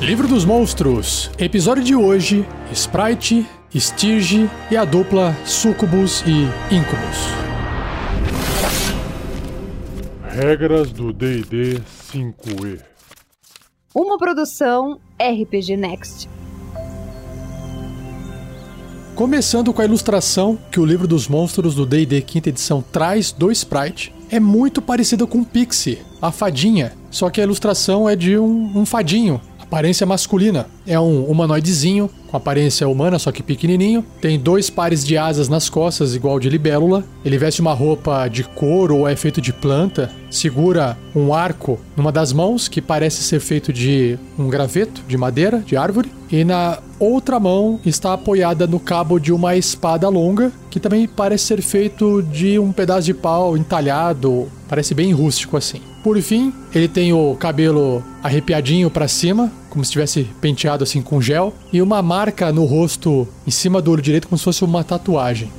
Livro 0.00 0.26
dos 0.26 0.46
Monstros, 0.46 1.30
episódio 1.38 1.84
de 1.84 1.94
hoje: 1.94 2.46
Sprite, 2.72 3.46
Stirge 3.76 4.48
e 4.70 4.76
a 4.76 4.82
dupla 4.82 5.36
Sucubus 5.44 6.22
e 6.26 6.44
Incubus. 6.74 7.18
Regras 10.26 10.90
do 10.90 11.12
DD 11.12 11.82
5E. 12.14 12.80
Uma 13.94 14.16
produção 14.16 14.98
RPG 15.20 15.76
Next. 15.76 16.30
Começando 19.14 19.70
com 19.74 19.82
a 19.82 19.84
ilustração 19.84 20.58
que 20.70 20.80
o 20.80 20.86
livro 20.86 21.06
dos 21.06 21.28
monstros 21.28 21.74
do 21.74 21.84
D&D 21.84 22.22
quinta 22.22 22.48
edição 22.48 22.80
traz 22.80 23.32
do 23.32 23.52
Sprite, 23.52 24.14
é 24.30 24.40
muito 24.40 24.80
parecida 24.80 25.26
com 25.26 25.44
Pixie, 25.44 25.98
a 26.22 26.32
fadinha, 26.32 26.94
só 27.10 27.28
que 27.28 27.38
a 27.38 27.44
ilustração 27.44 28.08
é 28.08 28.16
de 28.16 28.38
um, 28.38 28.78
um 28.78 28.86
fadinho, 28.86 29.38
aparência 29.70 30.04
masculina. 30.04 30.66
É 30.84 30.98
um 30.98 31.24
humanoidezinho, 31.26 32.10
com 32.26 32.36
aparência 32.36 32.88
humana, 32.88 33.20
só 33.20 33.30
que 33.30 33.40
pequenininho. 33.40 34.04
Tem 34.20 34.36
dois 34.36 34.68
pares 34.68 35.06
de 35.06 35.16
asas 35.16 35.48
nas 35.48 35.70
costas, 35.70 36.16
igual 36.16 36.40
de 36.40 36.50
libélula. 36.50 37.04
Ele 37.24 37.38
veste 37.38 37.60
uma 37.60 37.72
roupa 37.72 38.26
de 38.26 38.42
couro 38.42 38.98
ou 38.98 39.08
é 39.08 39.14
feito 39.14 39.40
de 39.40 39.52
planta. 39.52 40.10
Segura 40.28 40.98
um 41.14 41.32
arco 41.32 41.78
numa 41.96 42.10
das 42.10 42.32
mãos, 42.32 42.66
que 42.66 42.82
parece 42.82 43.22
ser 43.22 43.38
feito 43.38 43.72
de 43.72 44.18
um 44.36 44.48
graveto, 44.48 45.02
de 45.06 45.16
madeira, 45.16 45.60
de 45.60 45.76
árvore. 45.76 46.10
E 46.32 46.44
na 46.44 46.78
outra 46.98 47.38
mão 47.38 47.80
está 47.86 48.12
apoiada 48.12 48.66
no 48.66 48.80
cabo 48.80 49.20
de 49.20 49.32
uma 49.32 49.56
espada 49.56 50.08
longa, 50.08 50.52
que 50.68 50.80
também 50.80 51.06
parece 51.06 51.44
ser 51.44 51.62
feito 51.62 52.22
de 52.24 52.58
um 52.58 52.72
pedaço 52.72 53.06
de 53.06 53.14
pau 53.14 53.56
entalhado, 53.56 54.48
parece 54.70 54.94
bem 54.94 55.12
rústico 55.12 55.56
assim. 55.56 55.80
Por 56.00 56.22
fim, 56.22 56.54
ele 56.72 56.86
tem 56.86 57.12
o 57.12 57.34
cabelo 57.34 58.04
arrepiadinho 58.22 58.88
para 58.88 59.08
cima, 59.08 59.50
como 59.68 59.84
se 59.84 59.90
tivesse 59.90 60.22
penteado 60.40 60.84
assim 60.84 61.02
com 61.02 61.20
gel, 61.20 61.52
e 61.72 61.82
uma 61.82 62.00
marca 62.00 62.52
no 62.52 62.64
rosto 62.64 63.26
em 63.44 63.50
cima 63.50 63.82
do 63.82 63.90
olho 63.90 64.00
direito 64.00 64.28
como 64.28 64.38
se 64.38 64.44
fosse 64.44 64.64
uma 64.64 64.84
tatuagem. 64.84 65.50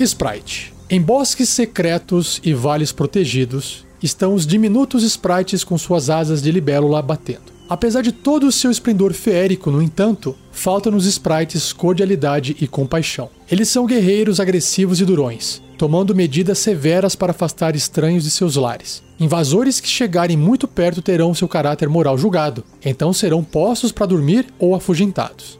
Sprite. 0.00 0.72
Em 0.88 1.00
bosques 1.00 1.50
secretos 1.50 2.40
e 2.42 2.54
vales 2.54 2.90
protegidos, 2.90 3.84
estão 4.02 4.32
os 4.32 4.46
diminutos 4.46 5.02
sprites 5.02 5.62
com 5.62 5.76
suas 5.76 6.08
asas 6.08 6.40
de 6.40 6.50
libélula 6.50 7.02
batendo. 7.02 7.53
Apesar 7.68 8.02
de 8.02 8.12
todo 8.12 8.46
o 8.46 8.52
seu 8.52 8.70
esplendor 8.70 9.14
feérico, 9.14 9.70
no 9.70 9.80
entanto, 9.80 10.36
falta 10.52 10.90
nos 10.90 11.06
sprites 11.06 11.72
cordialidade 11.72 12.56
e 12.60 12.68
compaixão. 12.68 13.30
Eles 13.50 13.70
são 13.70 13.86
guerreiros 13.86 14.38
agressivos 14.38 15.00
e 15.00 15.04
durões, 15.04 15.62
tomando 15.78 16.14
medidas 16.14 16.58
severas 16.58 17.16
para 17.16 17.30
afastar 17.30 17.74
estranhos 17.74 18.24
de 18.24 18.30
seus 18.30 18.56
lares. 18.56 19.02
Invasores 19.18 19.80
que 19.80 19.88
chegarem 19.88 20.36
muito 20.36 20.68
perto 20.68 21.00
terão 21.00 21.34
seu 21.34 21.48
caráter 21.48 21.88
moral 21.88 22.18
julgado, 22.18 22.64
então 22.84 23.12
serão 23.12 23.42
postos 23.42 23.92
para 23.92 24.06
dormir 24.06 24.46
ou 24.58 24.74
afugentados. 24.74 25.58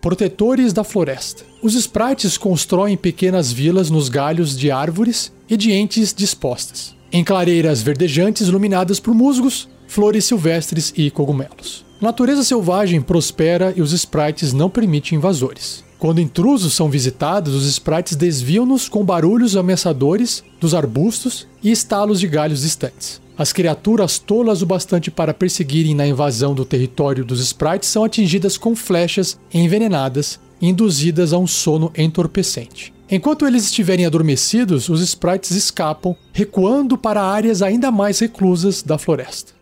Protetores 0.00 0.72
da 0.72 0.82
floresta. 0.82 1.44
Os 1.62 1.74
sprites 1.74 2.36
constroem 2.38 2.96
pequenas 2.96 3.52
vilas 3.52 3.90
nos 3.90 4.08
galhos 4.08 4.58
de 4.58 4.70
árvores 4.70 5.30
e 5.48 5.56
de 5.56 5.70
entes 5.72 6.12
dispostas, 6.12 6.96
em 7.12 7.22
clareiras 7.22 7.82
verdejantes 7.82 8.48
iluminadas 8.48 8.98
por 8.98 9.14
musgos, 9.14 9.68
flores 9.86 10.24
silvestres 10.24 10.92
e 10.96 11.10
cogumelos. 11.10 11.84
A 12.00 12.04
natureza 12.04 12.42
selvagem 12.42 13.00
prospera 13.00 13.72
e 13.76 13.82
os 13.82 13.92
sprites 13.92 14.52
não 14.52 14.70
permitem 14.70 15.18
invasores. 15.18 15.84
Quando 15.98 16.20
intrusos 16.20 16.72
são 16.74 16.90
visitados, 16.90 17.54
os 17.54 17.64
sprites 17.66 18.16
desviam-nos 18.16 18.88
com 18.88 19.04
barulhos 19.04 19.56
ameaçadores 19.56 20.42
dos 20.60 20.74
arbustos 20.74 21.46
e 21.62 21.70
estalos 21.70 22.18
de 22.18 22.26
galhos 22.26 22.62
distantes. 22.62 23.20
As 23.38 23.52
criaturas 23.52 24.18
tolas 24.18 24.62
o 24.62 24.66
bastante 24.66 25.10
para 25.10 25.32
perseguirem 25.32 25.94
na 25.94 26.06
invasão 26.06 26.54
do 26.54 26.64
território 26.64 27.24
dos 27.24 27.40
sprites 27.40 27.88
são 27.88 28.04
atingidas 28.04 28.58
com 28.58 28.74
flechas 28.74 29.38
envenenadas, 29.54 30.40
induzidas 30.60 31.32
a 31.32 31.38
um 31.38 31.46
sono 31.46 31.92
entorpecente. 31.96 32.92
Enquanto 33.14 33.46
eles 33.46 33.64
estiverem 33.64 34.06
adormecidos, 34.06 34.88
os 34.88 35.02
sprites 35.02 35.50
escapam, 35.50 36.16
recuando 36.32 36.96
para 36.96 37.20
áreas 37.20 37.60
ainda 37.60 37.90
mais 37.90 38.18
reclusas 38.20 38.82
da 38.82 38.96
floresta. 38.96 39.52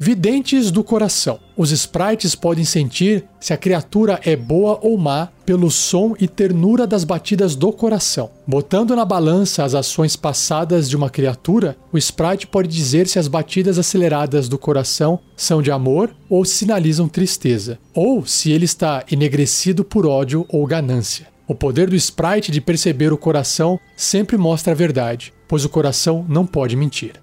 Videntes 0.00 0.70
do 0.70 0.84
coração. 0.84 1.40
Os 1.56 1.72
sprites 1.72 2.36
podem 2.36 2.64
sentir 2.64 3.24
se 3.40 3.52
a 3.52 3.56
criatura 3.56 4.20
é 4.22 4.36
boa 4.36 4.78
ou 4.80 4.96
má 4.96 5.28
pelo 5.44 5.72
som 5.72 6.14
e 6.20 6.28
ternura 6.28 6.86
das 6.86 7.02
batidas 7.02 7.56
do 7.56 7.72
coração. 7.72 8.30
Botando 8.46 8.94
na 8.94 9.04
balança 9.04 9.64
as 9.64 9.74
ações 9.74 10.14
passadas 10.14 10.88
de 10.88 10.96
uma 10.96 11.10
criatura, 11.10 11.76
o 11.92 11.98
sprite 11.98 12.46
pode 12.46 12.68
dizer 12.68 13.08
se 13.08 13.18
as 13.18 13.26
batidas 13.26 13.76
aceleradas 13.76 14.48
do 14.48 14.56
coração 14.56 15.18
são 15.36 15.60
de 15.60 15.72
amor 15.72 16.14
ou 16.30 16.44
sinalizam 16.44 17.08
tristeza, 17.08 17.76
ou 17.92 18.24
se 18.24 18.52
ele 18.52 18.66
está 18.66 19.04
enegrecido 19.10 19.82
por 19.82 20.06
ódio 20.06 20.46
ou 20.48 20.64
ganância. 20.64 21.26
O 21.48 21.56
poder 21.56 21.90
do 21.90 21.96
sprite 21.96 22.52
de 22.52 22.60
perceber 22.60 23.12
o 23.12 23.18
coração 23.18 23.80
sempre 23.96 24.36
mostra 24.38 24.72
a 24.72 24.76
verdade, 24.76 25.34
pois 25.48 25.64
o 25.64 25.68
coração 25.68 26.24
não 26.28 26.46
pode 26.46 26.76
mentir. 26.76 27.14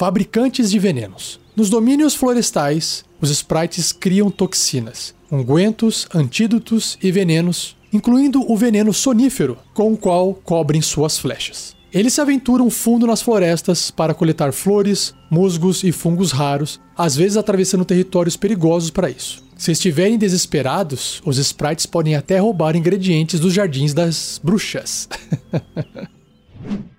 Fabricantes 0.00 0.70
de 0.70 0.78
venenos. 0.78 1.38
Nos 1.54 1.68
domínios 1.68 2.14
florestais, 2.14 3.04
os 3.20 3.28
sprites 3.28 3.92
criam 3.92 4.30
toxinas, 4.30 5.14
ungüentos, 5.30 6.08
antídotos 6.14 6.96
e 7.02 7.12
venenos, 7.12 7.76
incluindo 7.92 8.50
o 8.50 8.56
veneno 8.56 8.94
sonífero, 8.94 9.58
com 9.74 9.92
o 9.92 9.98
qual 9.98 10.32
cobrem 10.32 10.80
suas 10.80 11.18
flechas. 11.18 11.76
Eles 11.92 12.14
se 12.14 12.20
aventuram 12.22 12.70
fundo 12.70 13.06
nas 13.06 13.20
florestas 13.20 13.90
para 13.90 14.14
coletar 14.14 14.54
flores, 14.54 15.12
musgos 15.30 15.84
e 15.84 15.92
fungos 15.92 16.32
raros, 16.32 16.80
às 16.96 17.14
vezes 17.14 17.36
atravessando 17.36 17.84
territórios 17.84 18.38
perigosos 18.38 18.88
para 18.88 19.10
isso. 19.10 19.44
Se 19.54 19.70
estiverem 19.70 20.16
desesperados, 20.16 21.20
os 21.26 21.36
sprites 21.36 21.84
podem 21.84 22.14
até 22.14 22.38
roubar 22.38 22.74
ingredientes 22.74 23.38
dos 23.38 23.52
jardins 23.52 23.92
das 23.92 24.40
bruxas. 24.42 25.10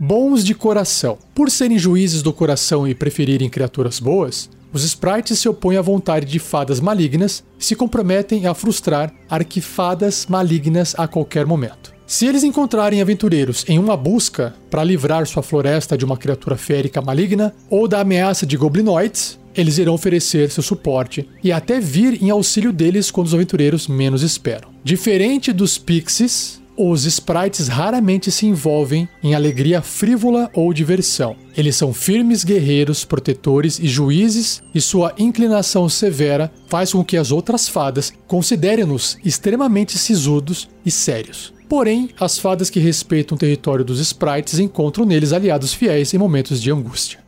Bons 0.00 0.44
de 0.44 0.54
coração. 0.54 1.18
Por 1.34 1.50
serem 1.50 1.76
juízes 1.76 2.22
do 2.22 2.32
coração 2.32 2.86
e 2.86 2.94
preferirem 2.94 3.50
criaturas 3.50 3.98
boas, 3.98 4.48
os 4.72 4.84
sprites 4.84 5.40
se 5.40 5.48
opõem 5.48 5.76
à 5.76 5.82
vontade 5.82 6.24
de 6.24 6.38
fadas 6.38 6.78
malignas 6.78 7.42
e 7.58 7.64
se 7.64 7.74
comprometem 7.74 8.46
a 8.46 8.54
frustrar 8.54 9.12
arquifadas 9.28 10.26
malignas 10.28 10.94
a 10.96 11.08
qualquer 11.08 11.44
momento. 11.46 11.92
Se 12.06 12.26
eles 12.26 12.44
encontrarem 12.44 13.02
aventureiros 13.02 13.64
em 13.66 13.76
uma 13.76 13.96
busca 13.96 14.54
para 14.70 14.84
livrar 14.84 15.26
sua 15.26 15.42
floresta 15.42 15.98
de 15.98 16.04
uma 16.04 16.16
criatura 16.16 16.56
férica 16.56 17.02
maligna 17.02 17.52
ou 17.68 17.88
da 17.88 18.00
ameaça 18.00 18.46
de 18.46 18.56
goblinoides, 18.56 19.36
eles 19.52 19.78
irão 19.78 19.94
oferecer 19.94 20.48
seu 20.52 20.62
suporte 20.62 21.28
e 21.42 21.50
até 21.50 21.80
vir 21.80 22.22
em 22.22 22.30
auxílio 22.30 22.72
deles 22.72 23.10
quando 23.10 23.26
os 23.26 23.34
aventureiros 23.34 23.88
menos 23.88 24.22
esperam. 24.22 24.70
Diferente 24.84 25.52
dos 25.52 25.76
pixies, 25.76 26.62
os 26.78 27.04
sprites 27.04 27.66
raramente 27.66 28.30
se 28.30 28.46
envolvem 28.46 29.08
em 29.20 29.34
alegria 29.34 29.82
frívola 29.82 30.48
ou 30.54 30.72
diversão. 30.72 31.34
Eles 31.56 31.74
são 31.74 31.92
firmes 31.92 32.44
guerreiros, 32.44 33.04
protetores 33.04 33.80
e 33.80 33.88
juízes, 33.88 34.62
e 34.72 34.80
sua 34.80 35.12
inclinação 35.18 35.88
severa 35.88 36.52
faz 36.68 36.92
com 36.92 37.04
que 37.04 37.16
as 37.16 37.32
outras 37.32 37.68
fadas 37.68 38.12
considerem-nos 38.28 39.18
extremamente 39.24 39.98
sisudos 39.98 40.68
e 40.86 40.90
sérios. 40.90 41.52
Porém, 41.68 42.10
as 42.18 42.38
fadas 42.38 42.70
que 42.70 42.78
respeitam 42.78 43.34
o 43.34 43.38
território 43.38 43.84
dos 43.84 43.98
sprites 43.98 44.60
encontram 44.60 45.04
neles 45.04 45.32
aliados 45.32 45.74
fiéis 45.74 46.14
em 46.14 46.18
momentos 46.18 46.62
de 46.62 46.70
angústia. 46.70 47.18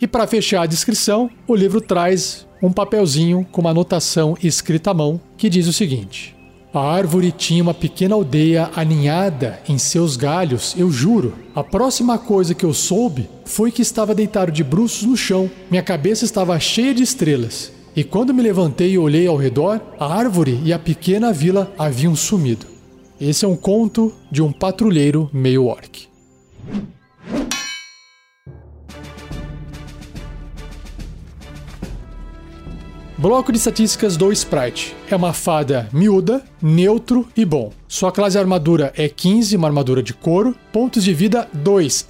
E 0.00 0.06
para 0.06 0.26
fechar 0.26 0.62
a 0.62 0.66
descrição, 0.66 1.30
o 1.46 1.54
livro 1.54 1.80
traz 1.80 2.46
um 2.62 2.72
papelzinho 2.72 3.46
com 3.52 3.60
uma 3.60 3.70
anotação 3.70 4.36
escrita 4.42 4.90
à 4.90 4.94
mão 4.94 5.20
que 5.36 5.48
diz 5.48 5.66
o 5.66 5.72
seguinte: 5.72 6.33
a 6.74 6.80
árvore 6.80 7.30
tinha 7.30 7.62
uma 7.62 7.72
pequena 7.72 8.16
aldeia 8.16 8.68
aninhada 8.74 9.60
em 9.68 9.78
seus 9.78 10.16
galhos, 10.16 10.74
eu 10.76 10.90
juro. 10.90 11.32
A 11.54 11.62
próxima 11.62 12.18
coisa 12.18 12.52
que 12.52 12.64
eu 12.64 12.74
soube 12.74 13.30
foi 13.44 13.70
que 13.70 13.80
estava 13.80 14.12
deitado 14.12 14.50
de 14.50 14.64
bruços 14.64 15.04
no 15.04 15.16
chão. 15.16 15.48
Minha 15.70 15.84
cabeça 15.84 16.24
estava 16.24 16.58
cheia 16.58 16.92
de 16.92 17.04
estrelas. 17.04 17.72
E 17.94 18.02
quando 18.02 18.34
me 18.34 18.42
levantei 18.42 18.90
e 18.90 18.98
olhei 18.98 19.28
ao 19.28 19.36
redor, 19.36 19.80
a 20.00 20.12
árvore 20.12 20.60
e 20.64 20.72
a 20.72 20.78
pequena 20.78 21.32
vila 21.32 21.72
haviam 21.78 22.16
sumido. 22.16 22.66
Esse 23.20 23.44
é 23.44 23.48
um 23.48 23.54
conto 23.54 24.12
de 24.28 24.42
um 24.42 24.50
patrulheiro 24.50 25.30
meio 25.32 25.66
orc. 25.66 26.08
Bloco 33.24 33.50
de 33.50 33.56
estatísticas 33.56 34.18
do 34.18 34.30
Sprite. 34.32 34.94
É 35.10 35.16
uma 35.16 35.32
fada 35.32 35.88
miúda, 35.90 36.44
neutro 36.60 37.26
e 37.34 37.42
bom. 37.42 37.72
Sua 37.88 38.12
classe 38.12 38.32
de 38.32 38.38
armadura 38.38 38.92
é 38.94 39.08
15, 39.08 39.56
uma 39.56 39.66
armadura 39.66 40.02
de 40.02 40.12
couro. 40.12 40.54
Pontos 40.70 41.02
de 41.02 41.14
vida, 41.14 41.48
2. 41.54 42.06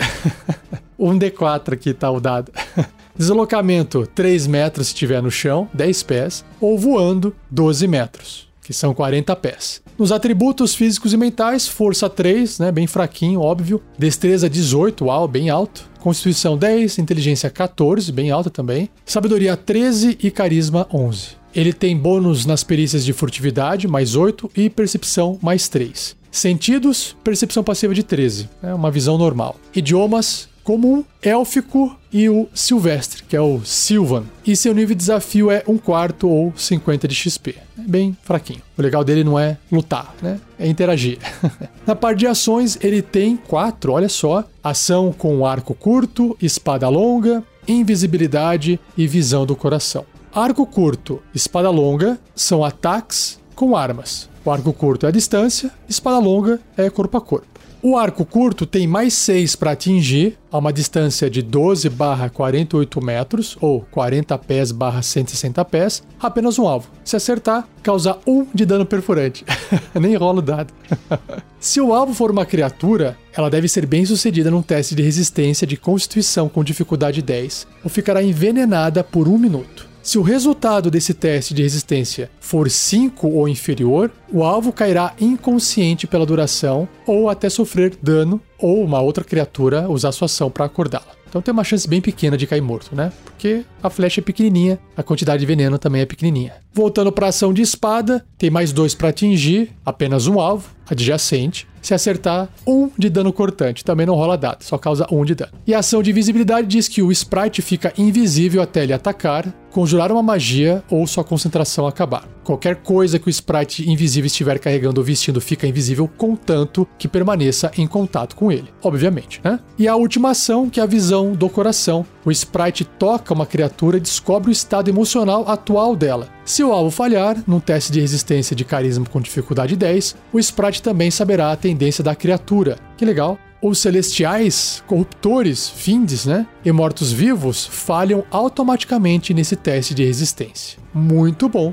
um 0.99 1.16
D4 1.16 1.75
aqui 1.75 1.94
tá 1.94 2.11
o 2.11 2.19
dado. 2.19 2.50
Deslocamento, 3.16 4.08
3 4.12 4.49
metros 4.49 4.88
se 4.88 4.93
estiver 4.93 5.22
no 5.22 5.31
chão, 5.31 5.69
10 5.72 6.02
pés. 6.02 6.44
Ou 6.61 6.76
voando, 6.76 7.32
12 7.49 7.87
metros. 7.87 8.49
Que 8.64 8.72
são 8.72 8.94
40 8.94 9.37
pés. 9.37 9.82
Nos 9.96 10.11
atributos 10.11 10.75
físicos 10.75 11.12
e 11.12 11.16
mentais, 11.16 11.69
força 11.69 12.11
3, 12.11 12.58
né, 12.58 12.72
bem 12.72 12.87
fraquinho, 12.87 13.40
óbvio. 13.40 13.81
Destreza 13.96 14.50
18, 14.50 15.05
uau, 15.05 15.28
bem 15.28 15.50
alto. 15.50 15.88
Constituição 16.00 16.56
10, 16.56 16.99
inteligência 16.99 17.49
14, 17.49 18.11
bem 18.11 18.31
alta 18.31 18.50
também. 18.50 18.88
Sabedoria 19.06 19.56
13 19.56 20.19
e 20.22 20.31
carisma 20.31 20.88
11. 20.93 21.28
Ele 21.55 21.72
tem 21.72 21.96
bônus 21.96 22.44
nas 22.44 22.64
perícias 22.64 23.05
de 23.05 23.12
furtividade, 23.12 23.87
mais 23.87 24.16
8, 24.16 24.50
e 24.56 24.69
percepção, 24.69 25.38
mais 25.40 25.69
3. 25.69 26.16
Sentidos, 26.31 27.16
percepção 27.22 27.62
passiva 27.62 27.94
de 27.94 28.02
13, 28.02 28.49
é 28.61 28.75
uma 28.75 28.90
visão 28.90 29.16
normal. 29.16 29.56
Idiomas, 29.72 30.49
comum, 30.64 31.05
élfico 31.22 31.96
e 32.11 32.28
o 32.28 32.49
silvestre, 32.55 33.22
que 33.22 33.37
é 33.37 33.40
o 33.40 33.61
Silvan. 33.64 34.25
E 34.46 34.56
seu 34.56 34.75
nível 34.75 34.94
de 34.94 35.00
desafio 35.00 35.50
é 35.50 35.62
um 35.69 35.76
quarto 35.76 36.28
ou 36.28 36.52
50 36.56 37.06
de 37.06 37.14
XP. 37.14 37.56
É 37.78 37.82
bem 37.82 38.16
fraquinho. 38.22 38.62
O 38.76 38.82
legal 38.82 39.05
dele 39.05 39.22
não 39.22 39.38
é 39.38 39.58
lutar, 39.70 40.14
né? 40.22 40.40
É 40.58 40.66
interagir. 40.66 41.19
Na 41.87 41.94
parte 41.94 42.20
de 42.20 42.26
ações, 42.26 42.78
ele 42.82 43.02
tem 43.02 43.37
quatro, 43.37 43.93
olha 43.93 44.08
só: 44.08 44.44
ação 44.62 45.12
com 45.12 45.44
arco 45.44 45.75
curto, 45.75 46.37
espada 46.40 46.88
longa, 46.88 47.44
invisibilidade 47.69 48.81
e 48.96 49.06
visão 49.06 49.44
do 49.44 49.55
coração. 49.55 50.06
Arco 50.34 50.66
curto, 50.66 51.22
espada 51.34 51.70
longa 51.70 52.19
são 52.34 52.64
ataques 52.64 53.38
com 53.55 53.76
armas. 53.76 54.28
O 54.44 54.50
arco 54.50 54.72
curto 54.72 55.06
é 55.06 55.08
a 55.08 55.12
distância, 55.12 55.70
espada 55.88 56.19
longa 56.19 56.61
é 56.76 56.90
corpo 56.90 57.16
a 57.16 57.20
corpo. 57.20 57.54
O 57.87 57.99
arco 57.99 58.25
curto 58.25 58.65
tem 58.65 58.87
mais 58.87 59.13
6 59.13 59.57
para 59.57 59.73
atingir 59.73 60.39
a 60.51 60.57
uma 60.57 60.73
distância 60.73 61.29
de 61.29 61.43
12 61.43 61.91
barra 61.91 62.31
48 62.31 63.05
metros, 63.05 63.59
ou 63.61 63.83
40 63.91 64.39
pés 64.39 64.73
barra 64.73 65.03
160 65.03 65.63
pés, 65.67 66.03
apenas 66.19 66.59
um 66.59 66.67
alvo. 66.67 66.89
Se 67.05 67.15
acertar, 67.15 67.69
causa 67.83 68.17
1 68.27 68.47
de 68.55 68.65
dano 68.65 68.87
perfurante. 68.87 69.45
Nem 70.01 70.17
rola 70.17 70.39
o 70.39 70.43
dado. 70.43 70.73
Se 71.61 71.79
o 71.79 71.93
alvo 71.93 72.15
for 72.15 72.31
uma 72.31 72.47
criatura, 72.47 73.19
ela 73.37 73.51
deve 73.51 73.69
ser 73.69 73.85
bem 73.85 74.07
sucedida 74.07 74.51
num 74.51 74.63
teste 74.63 74.95
de 74.95 75.03
resistência 75.03 75.67
de 75.67 75.77
constituição 75.77 76.49
com 76.49 76.65
dificuldade 76.65 77.21
10, 77.21 77.67
ou 77.85 77.91
ficará 77.91 78.23
envenenada 78.23 79.05
por 79.05 79.29
um 79.29 79.37
minuto. 79.37 79.84
Se 80.05 80.19
o 80.19 80.23
resultado 80.23 80.91
desse 80.91 81.15
teste 81.15 81.55
de 81.55 81.62
resistência 81.62 82.31
for 82.39 82.69
5 82.69 83.27
ou 83.27 83.49
inferior, 83.49 84.11
o 84.31 84.45
alvo 84.45 84.71
cairá 84.71 85.15
inconsciente 85.19 86.06
pela 86.06 86.27
duração 86.27 86.87
ou 87.06 87.31
até 87.31 87.49
sofrer 87.49 87.97
dano 88.03 88.39
ou 88.59 88.85
uma 88.85 89.01
outra 89.01 89.25
criatura 89.25 89.89
usar 89.89 90.12
sua 90.12 90.27
ação 90.27 90.51
para 90.51 90.67
acordá-la. 90.67 91.15
Então 91.27 91.41
tem 91.41 91.53
uma 91.53 91.65
chance 91.65 91.89
bem 91.89 92.03
pequena 92.03 92.37
de 92.37 92.47
cair 92.47 92.61
morto, 92.61 92.95
né? 92.95 93.11
Porque 93.44 93.62
a 93.82 93.91
flecha 93.91 94.23
é 94.23 94.25
pequenininha, 94.25 94.79
a 94.96 95.02
quantidade 95.02 95.41
de 95.41 95.44
veneno 95.44 95.79
também 95.79 96.00
é 96.00 96.06
pequenininha. 96.06 96.55
Voltando 96.73 97.12
para 97.12 97.26
a 97.26 97.29
ação 97.29 97.52
de 97.52 97.61
espada, 97.61 98.25
tem 98.38 98.49
mais 98.49 98.73
dois 98.73 98.94
para 98.94 99.11
atingir, 99.11 99.70
apenas 99.85 100.26
um 100.26 100.41
alvo, 100.41 100.70
adjacente. 100.88 101.69
Se 101.82 101.93
acertar, 101.93 102.49
um 102.67 102.91
de 102.96 103.11
dano 103.11 103.31
cortante. 103.31 103.85
Também 103.85 104.06
não 104.06 104.14
rola 104.14 104.38
dado, 104.38 104.62
só 104.62 104.79
causa 104.79 105.06
um 105.12 105.23
de 105.23 105.35
dano. 105.35 105.52
E 105.67 105.75
a 105.75 105.81
ação 105.81 106.02
de 106.02 106.12
visibilidade 106.12 106.67
diz 106.67 106.88
que 106.88 107.02
o 107.02 107.12
sprite 107.12 107.61
fica 107.61 107.93
invisível 107.99 108.62
até 108.62 108.85
ele 108.85 108.94
atacar, 108.94 109.47
conjurar 109.70 110.11
uma 110.11 110.23
magia 110.23 110.82
ou 110.90 111.06
sua 111.06 111.23
concentração 111.23 111.87
acabar. 111.87 112.26
Qualquer 112.43 112.76
coisa 112.76 113.19
que 113.19 113.26
o 113.26 113.31
sprite 113.31 113.88
invisível 113.88 114.26
estiver 114.26 114.58
carregando 114.58 114.99
ou 114.99 115.05
vestindo 115.05 115.43
fica 115.43 115.67
invisível, 115.67 116.08
contanto 116.08 116.88
que 116.99 117.06
permaneça 117.06 117.70
em 117.76 117.87
contato 117.87 118.35
com 118.35 118.50
ele, 118.50 118.73
obviamente, 118.82 119.40
né? 119.44 119.61
E 119.79 119.87
a 119.87 119.94
última 119.94 120.31
ação, 120.31 120.70
que 120.70 120.81
é 120.81 120.82
a 120.82 120.87
visão 120.87 121.32
do 121.32 121.50
coração. 121.50 122.06
O 122.25 122.31
sprite 122.31 122.85
toca 122.85 123.34
uma 123.35 123.47
criatura 123.47 124.01
descobre 124.01 124.49
o 124.49 124.53
estado 124.53 124.89
emocional 124.89 125.49
atual 125.49 125.95
dela. 125.95 126.29
Se 126.45 126.63
o 126.63 126.73
alvo 126.73 126.91
falhar, 126.91 127.37
num 127.47 127.61
teste 127.61 127.93
de 127.93 128.01
resistência 128.01 128.57
de 128.57 128.65
carisma 128.65 129.05
com 129.07 129.21
dificuldade 129.21 129.77
10, 129.77 130.17
o 130.33 130.39
sprite 130.39 130.83
também 130.83 131.11
saberá 131.11 131.53
a 131.53 131.57
tendência 131.57 132.03
da 132.03 132.15
criatura. 132.15 132.79
Que 132.97 133.05
legal! 133.05 133.39
Os 133.61 133.79
celestiais, 133.79 134.83
corruptores, 134.87 135.69
findes, 135.69 136.27
né? 136.27 136.47
E 136.65 136.71
mortos-vivos 136.71 137.67
falham 137.67 138.23
automaticamente 138.31 139.33
nesse 139.33 139.57
teste 139.57 139.95
de 139.95 140.05
resistência. 140.05 140.79
Muito 140.93 141.49
bom. 141.49 141.73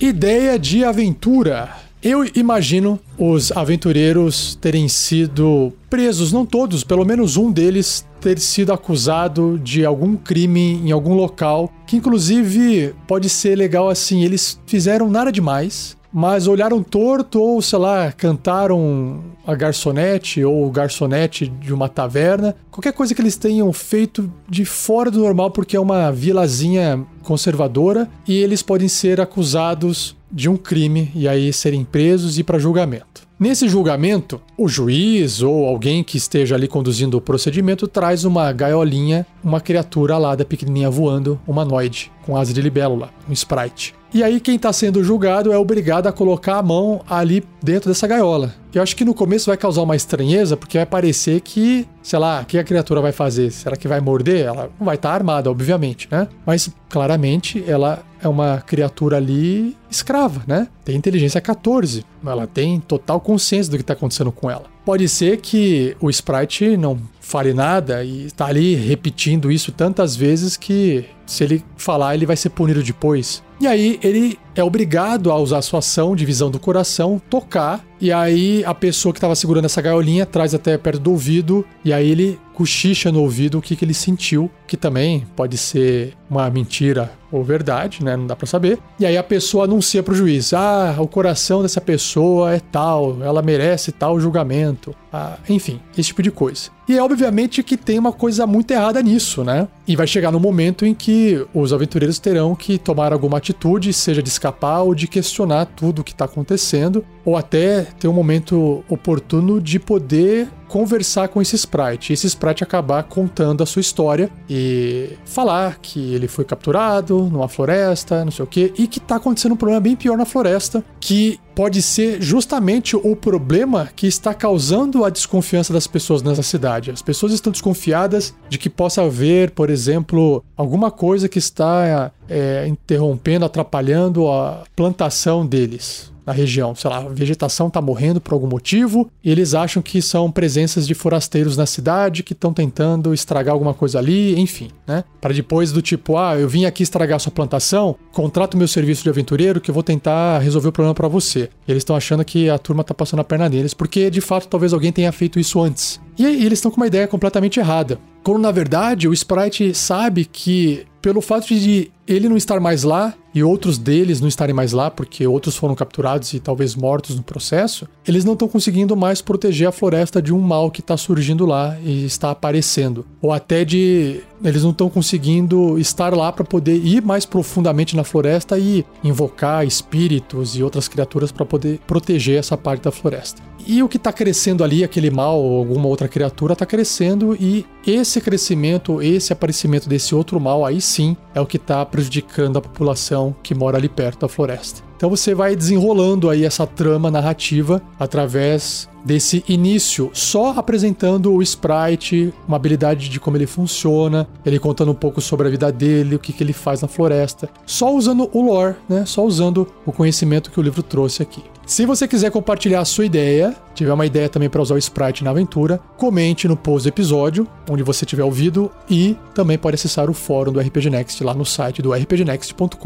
Ideia 0.00 0.58
de 0.58 0.84
aventura. 0.84 1.83
Eu 2.04 2.22
imagino 2.34 3.00
os 3.16 3.50
aventureiros 3.50 4.58
terem 4.60 4.88
sido 4.88 5.72
presos, 5.88 6.34
não 6.34 6.44
todos, 6.44 6.84
pelo 6.84 7.02
menos 7.02 7.38
um 7.38 7.50
deles 7.50 8.06
ter 8.20 8.38
sido 8.38 8.74
acusado 8.74 9.58
de 9.58 9.86
algum 9.86 10.14
crime 10.14 10.82
em 10.84 10.92
algum 10.92 11.14
local, 11.14 11.72
que 11.86 11.96
inclusive 11.96 12.94
pode 13.06 13.30
ser 13.30 13.56
legal 13.56 13.88
assim, 13.88 14.22
eles 14.22 14.60
fizeram 14.66 15.08
nada 15.08 15.32
demais, 15.32 15.96
mas 16.12 16.46
olharam 16.46 16.82
torto 16.82 17.40
ou, 17.40 17.62
sei 17.62 17.78
lá, 17.78 18.12
cantaram 18.12 19.24
a 19.46 19.54
garçonete 19.54 20.44
ou 20.44 20.66
o 20.66 20.70
garçonete 20.70 21.46
de 21.46 21.72
uma 21.72 21.88
taverna, 21.88 22.54
qualquer 22.70 22.92
coisa 22.92 23.14
que 23.14 23.22
eles 23.22 23.36
tenham 23.36 23.72
feito 23.72 24.30
de 24.46 24.66
fora 24.66 25.10
do 25.10 25.20
normal 25.20 25.50
porque 25.50 25.74
é 25.74 25.80
uma 25.80 26.12
vilazinha 26.12 27.02
conservadora 27.22 28.10
e 28.28 28.36
eles 28.36 28.62
podem 28.62 28.88
ser 28.88 29.22
acusados 29.22 30.14
de 30.34 30.48
um 30.48 30.56
crime 30.56 31.12
e 31.14 31.28
aí 31.28 31.52
serem 31.52 31.84
presos 31.84 32.38
e 32.38 32.42
para 32.42 32.58
julgamento. 32.58 33.22
Nesse 33.38 33.68
julgamento, 33.68 34.40
o 34.58 34.68
juiz 34.68 35.42
ou 35.42 35.66
alguém 35.66 36.02
que 36.02 36.16
esteja 36.16 36.54
ali 36.54 36.66
conduzindo 36.66 37.16
o 37.16 37.20
procedimento 37.20 37.86
traz 37.86 38.24
uma 38.24 38.50
gaiolinha, 38.52 39.26
uma 39.42 39.60
criatura 39.60 40.14
alada 40.14 40.44
pequenininha 40.44 40.90
voando, 40.90 41.40
humanoide, 41.46 42.10
com 42.24 42.36
asa 42.36 42.52
de 42.52 42.60
libélula, 42.60 43.10
um 43.28 43.32
sprite. 43.32 43.94
E 44.14 44.22
aí 44.22 44.38
quem 44.38 44.54
está 44.54 44.72
sendo 44.72 45.02
julgado 45.02 45.52
é 45.52 45.58
obrigado 45.58 46.06
a 46.06 46.12
colocar 46.12 46.58
a 46.58 46.62
mão 46.62 47.02
ali 47.10 47.42
dentro 47.60 47.90
dessa 47.90 48.06
gaiola. 48.06 48.54
Eu 48.72 48.80
acho 48.80 48.94
que 48.94 49.04
no 49.04 49.12
começo 49.12 49.46
vai 49.50 49.56
causar 49.56 49.82
uma 49.82 49.96
estranheza, 49.96 50.56
porque 50.56 50.78
vai 50.78 50.86
parecer 50.86 51.40
que, 51.40 51.84
sei 52.00 52.20
lá, 52.20 52.42
o 52.42 52.44
que 52.44 52.56
a 52.56 52.62
criatura 52.62 53.00
vai 53.00 53.10
fazer? 53.10 53.50
Será 53.50 53.76
que 53.76 53.88
vai 53.88 54.00
morder? 54.00 54.46
Ela 54.46 54.70
não 54.78 54.86
vai 54.86 54.94
estar 54.94 55.08
tá 55.08 55.14
armada, 55.16 55.50
obviamente, 55.50 56.06
né? 56.12 56.28
Mas 56.46 56.70
claramente 56.88 57.64
ela 57.66 58.04
é 58.22 58.28
uma 58.28 58.62
criatura 58.64 59.16
ali 59.16 59.76
escrava, 59.90 60.44
né? 60.46 60.68
Tem 60.84 60.94
inteligência 60.94 61.40
14. 61.40 62.04
Ela 62.24 62.46
tem 62.46 62.78
total 62.78 63.20
consciência 63.20 63.68
do 63.72 63.76
que 63.76 63.82
está 63.82 63.94
acontecendo 63.94 64.30
com 64.30 64.48
ela. 64.48 64.73
Pode 64.84 65.08
ser 65.08 65.38
que 65.38 65.96
o 66.00 66.10
sprite 66.10 66.76
não 66.76 66.98
fale 67.20 67.54
nada 67.54 68.04
e 68.04 68.26
está 68.26 68.46
ali 68.46 68.74
repetindo 68.74 69.50
isso 69.50 69.72
tantas 69.72 70.14
vezes 70.14 70.56
que 70.56 71.06
se 71.26 71.42
ele 71.42 71.64
falar, 71.76 72.14
ele 72.14 72.26
vai 72.26 72.36
ser 72.36 72.50
punido 72.50 72.82
depois. 72.82 73.42
E 73.60 73.66
aí 73.66 73.98
ele 74.02 74.38
é 74.54 74.62
obrigado 74.62 75.30
a 75.30 75.38
usar 75.38 75.62
sua 75.62 75.80
ação 75.80 76.14
de 76.14 76.24
visão 76.24 76.50
do 76.50 76.58
coração, 76.58 77.20
tocar, 77.30 77.84
e 78.00 78.12
aí 78.12 78.62
a 78.64 78.74
pessoa 78.74 79.12
que 79.12 79.18
estava 79.18 79.34
segurando 79.34 79.64
essa 79.64 79.80
gaiolinha 79.80 80.26
traz 80.26 80.54
até 80.54 80.76
perto 80.76 81.00
do 81.00 81.12
ouvido, 81.12 81.64
e 81.84 81.92
aí 81.92 82.10
ele 82.10 82.38
cochicha 82.54 83.10
no 83.10 83.20
ouvido 83.20 83.58
o 83.58 83.62
que, 83.62 83.74
que 83.74 83.84
ele 83.84 83.94
sentiu, 83.94 84.50
que 84.66 84.76
também 84.76 85.26
pode 85.34 85.56
ser 85.56 86.14
uma 86.30 86.48
mentira 86.50 87.12
ou 87.32 87.42
verdade, 87.42 88.04
né? 88.04 88.16
Não 88.16 88.26
dá 88.26 88.36
para 88.36 88.46
saber. 88.46 88.78
E 88.98 89.04
aí 89.04 89.16
a 89.16 89.22
pessoa 89.22 89.64
anuncia 89.64 90.02
para 90.02 90.12
o 90.12 90.16
juiz: 90.16 90.52
ah, 90.52 90.94
o 90.98 91.08
coração 91.08 91.62
dessa 91.62 91.80
pessoa 91.80 92.54
é 92.54 92.60
tal, 92.60 93.22
ela 93.22 93.42
merece 93.42 93.90
tal 93.90 94.20
julgamento. 94.20 94.94
Ah, 95.12 95.36
enfim, 95.48 95.80
esse 95.98 96.08
tipo 96.08 96.22
de 96.22 96.30
coisa. 96.30 96.70
E 96.88 96.98
é 96.98 97.02
obviamente 97.02 97.62
que 97.62 97.76
tem 97.76 97.98
uma 97.98 98.12
coisa 98.12 98.46
muito 98.46 98.70
errada 98.70 99.02
nisso, 99.02 99.42
né? 99.42 99.66
E 99.86 99.96
vai 99.96 100.06
chegar 100.06 100.30
no 100.30 100.38
momento 100.38 100.84
em 100.84 100.94
que 100.94 101.44
os 101.54 101.72
aventureiros 101.72 102.18
terão 102.18 102.54
que 102.54 102.78
tomar 102.78 103.12
alguma 103.12 103.38
atitude, 103.38 103.92
seja 103.92 104.22
de 104.22 104.28
escapar 104.28 104.82
ou 104.82 104.94
de 104.94 105.06
questionar 105.06 105.66
tudo 105.66 106.00
o 106.00 106.04
que 106.04 106.12
está 106.12 106.26
acontecendo, 106.26 107.04
ou 107.24 107.36
até 107.36 107.82
ter 107.98 108.06
um 108.06 108.12
momento 108.12 108.84
oportuno 108.88 109.60
de 109.60 109.78
poder 109.78 110.48
conversar 110.68 111.28
com 111.28 111.40
esse 111.40 111.56
sprite, 111.56 112.12
e 112.12 112.14
esse 112.14 112.26
sprite 112.26 112.64
acabar 112.64 113.02
contando 113.04 113.62
a 113.62 113.66
sua 113.66 113.80
história 113.80 114.30
e 114.48 115.10
falar 115.24 115.78
que 115.80 116.14
ele 116.14 116.28
foi 116.28 116.44
capturado 116.44 117.28
numa 117.30 117.48
floresta, 117.48 118.24
não 118.24 118.32
sei 118.32 118.44
o 118.44 118.48
que, 118.48 118.72
e 118.76 118.86
que 118.86 119.00
tá 119.00 119.16
acontecendo 119.16 119.52
um 119.52 119.56
problema 119.56 119.80
bem 119.80 119.96
pior 119.96 120.16
na 120.16 120.24
floresta, 120.24 120.84
que 121.00 121.38
pode 121.54 121.80
ser 121.82 122.20
justamente 122.20 122.96
o 122.96 123.14
problema 123.14 123.88
que 123.94 124.06
está 124.06 124.34
causando 124.34 125.04
a 125.04 125.10
desconfiança 125.10 125.72
das 125.72 125.86
pessoas 125.86 126.22
nessa 126.22 126.42
cidade. 126.42 126.90
As 126.90 127.02
pessoas 127.02 127.32
estão 127.32 127.52
desconfiadas 127.52 128.34
de 128.48 128.58
que 128.58 128.68
possa 128.68 129.02
haver, 129.02 129.52
por 129.52 129.70
exemplo, 129.70 130.44
alguma 130.56 130.90
coisa 130.90 131.28
que 131.28 131.38
está 131.38 132.10
é, 132.28 132.66
interrompendo, 132.66 133.44
atrapalhando 133.44 134.28
a 134.28 134.64
plantação 134.74 135.46
deles 135.46 136.13
na 136.26 136.32
região. 136.32 136.74
Sei 136.74 136.88
lá, 136.88 136.98
a 136.98 137.08
vegetação 137.08 137.68
está 137.68 137.80
morrendo 137.80 138.20
por 138.20 138.34
algum 138.34 138.46
motivo 138.46 139.10
e 139.22 139.30
eles 139.30 139.54
acham 139.54 139.82
que 139.82 140.00
são 140.00 140.30
presenças 140.30 140.86
de 140.86 140.94
forasteiros 140.94 141.56
na 141.56 141.66
cidade 141.66 142.22
que 142.22 142.32
estão 142.32 142.52
tentando 142.52 143.12
estragar 143.12 143.52
alguma 143.52 143.74
coisa 143.74 143.98
ali, 143.98 144.38
enfim, 144.38 144.70
né? 144.86 145.04
Para 145.20 145.34
depois 145.34 145.72
do 145.72 145.82
tipo, 145.82 146.16
ah, 146.16 146.38
eu 146.38 146.48
vim 146.48 146.64
aqui 146.64 146.82
estragar 146.82 147.20
sua 147.20 147.32
plantação, 147.32 147.96
contrato 148.12 148.56
meu 148.56 148.68
serviço 148.68 149.02
de 149.02 149.08
aventureiro 149.08 149.60
que 149.60 149.70
eu 149.70 149.74
vou 149.74 149.82
tentar 149.82 150.38
resolver 150.38 150.68
o 150.68 150.72
problema 150.72 150.94
para 150.94 151.08
você. 151.08 151.48
Eles 151.66 151.80
estão 151.80 151.96
achando 151.96 152.24
que 152.24 152.48
a 152.48 152.58
turma 152.58 152.84
tá 152.84 152.94
passando 152.94 153.20
a 153.20 153.24
perna 153.24 153.48
neles, 153.48 153.74
porque 153.74 154.10
de 154.10 154.20
fato 154.20 154.48
talvez 154.48 154.72
alguém 154.72 154.92
tenha 154.92 155.12
feito 155.12 155.38
isso 155.38 155.60
antes. 155.60 156.00
E 156.18 156.26
aí 156.26 156.44
eles 156.44 156.58
estão 156.58 156.70
com 156.70 156.76
uma 156.76 156.86
ideia 156.86 157.06
completamente 157.06 157.58
errada. 157.58 157.98
Quando 158.22 158.38
na 158.38 158.50
verdade 158.50 159.08
o 159.08 159.12
Sprite 159.12 159.74
sabe 159.74 160.24
que 160.24 160.86
pelo 161.02 161.20
fato 161.20 161.46
de 161.48 161.90
ele 162.08 162.28
não 162.30 162.36
estar 162.36 162.58
mais 162.60 162.82
lá 162.82 163.12
e 163.34 163.42
outros 163.42 163.76
deles 163.76 164.20
não 164.20 164.28
estarem 164.28 164.54
mais 164.54 164.72
lá, 164.72 164.90
porque 164.90 165.26
outros 165.26 165.56
foram 165.56 165.74
capturados 165.74 166.32
e 166.32 166.40
talvez 166.40 166.74
mortos 166.74 167.16
no 167.16 167.22
processo, 167.22 167.86
eles 168.06 168.24
não 168.24 168.34
estão 168.34 168.48
conseguindo 168.48 168.96
mais 168.96 169.20
proteger 169.20 169.68
a 169.68 169.72
floresta 169.72 170.22
de 170.22 170.32
um 170.32 170.40
mal 170.40 170.70
que 170.70 170.80
está 170.80 170.96
surgindo 170.96 171.44
lá 171.44 171.76
e 171.84 172.06
está 172.06 172.30
aparecendo. 172.30 173.04
Ou 173.20 173.32
até 173.32 173.64
de. 173.64 174.20
Eles 174.44 174.62
não 174.62 174.70
estão 174.70 174.90
conseguindo 174.90 175.78
estar 175.78 176.14
lá 176.14 176.30
para 176.30 176.44
poder 176.44 176.76
ir 176.76 177.02
mais 177.02 177.24
profundamente 177.24 177.96
na 177.96 178.04
floresta 178.04 178.58
e 178.58 178.84
invocar 179.02 179.66
espíritos 179.66 180.54
e 180.54 180.62
outras 180.62 180.86
criaturas 180.86 181.32
para 181.32 181.46
poder 181.46 181.80
proteger 181.86 182.38
essa 182.38 182.56
parte 182.56 182.82
da 182.82 182.92
floresta. 182.92 183.42
E 183.66 183.82
o 183.82 183.88
que 183.88 183.96
está 183.96 184.12
crescendo 184.12 184.62
ali, 184.62 184.84
aquele 184.84 185.10
mal 185.10 185.40
ou 185.40 185.58
alguma 185.58 185.88
outra 185.88 186.06
criatura, 186.06 186.52
está 186.52 186.66
crescendo 186.66 187.34
e 187.34 187.64
esse 187.86 188.20
crescimento, 188.20 189.02
esse 189.02 189.32
aparecimento 189.32 189.88
desse 189.88 190.14
outro 190.14 190.40
mal, 190.40 190.64
aí 190.64 190.80
sim 190.80 191.16
é 191.34 191.40
o 191.40 191.46
que 191.46 191.56
está 191.56 191.84
prejudicando 191.84 192.58
a 192.58 192.62
população 192.62 193.34
que 193.42 193.54
mora 193.54 193.76
ali 193.76 193.88
perto 193.88 194.20
da 194.20 194.28
floresta. 194.28 194.82
Então 194.96 195.10
você 195.10 195.34
vai 195.34 195.54
desenrolando 195.54 196.30
aí 196.30 196.44
essa 196.44 196.66
trama 196.66 197.10
narrativa 197.10 197.82
através 197.98 198.88
desse 199.04 199.44
início, 199.46 200.10
só 200.14 200.50
apresentando 200.56 201.32
o 201.32 201.42
sprite, 201.42 202.32
uma 202.48 202.56
habilidade 202.56 203.10
de 203.10 203.20
como 203.20 203.36
ele 203.36 203.46
funciona, 203.46 204.26
ele 204.46 204.58
contando 204.58 204.92
um 204.92 204.94
pouco 204.94 205.20
sobre 205.20 205.46
a 205.46 205.50
vida 205.50 205.70
dele, 205.70 206.16
o 206.16 206.18
que, 206.18 206.32
que 206.32 206.42
ele 206.42 206.54
faz 206.54 206.80
na 206.80 206.88
floresta, 206.88 207.50
só 207.66 207.94
usando 207.94 208.30
o 208.32 208.40
lore, 208.40 208.76
né? 208.88 209.04
Só 209.04 209.22
usando 209.24 209.68
o 209.84 209.92
conhecimento 209.92 210.50
que 210.50 210.58
o 210.58 210.62
livro 210.62 210.82
trouxe 210.82 211.22
aqui. 211.22 211.42
Se 211.66 211.86
você 211.86 212.06
quiser 212.06 212.30
compartilhar 212.30 212.80
a 212.80 212.84
sua 212.84 213.06
ideia, 213.06 213.56
tiver 213.74 213.92
uma 213.92 214.04
ideia 214.04 214.28
também 214.28 214.50
para 214.50 214.60
usar 214.60 214.74
o 214.74 214.78
sprite 214.78 215.24
na 215.24 215.30
aventura, 215.30 215.80
comente 215.96 216.46
no 216.46 216.56
post 216.56 216.86
do 216.86 216.92
episódio, 216.92 217.48
onde 217.68 217.82
você 217.82 218.04
tiver 218.04 218.22
ouvido, 218.22 218.70
e 218.88 219.16
também 219.34 219.56
pode 219.56 219.76
acessar 219.76 220.10
o 220.10 220.14
fórum 220.14 220.52
do 220.52 220.60
RPG 220.60 220.90
Next 220.90 221.24
lá 221.24 221.32
no 221.32 221.44
site 221.44 221.80
do 221.80 221.92
rpgnext.com.br 221.92 222.76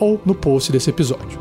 ou 0.00 0.20
no 0.26 0.34
post 0.34 0.72
desse 0.72 0.90
episódio. 0.90 1.38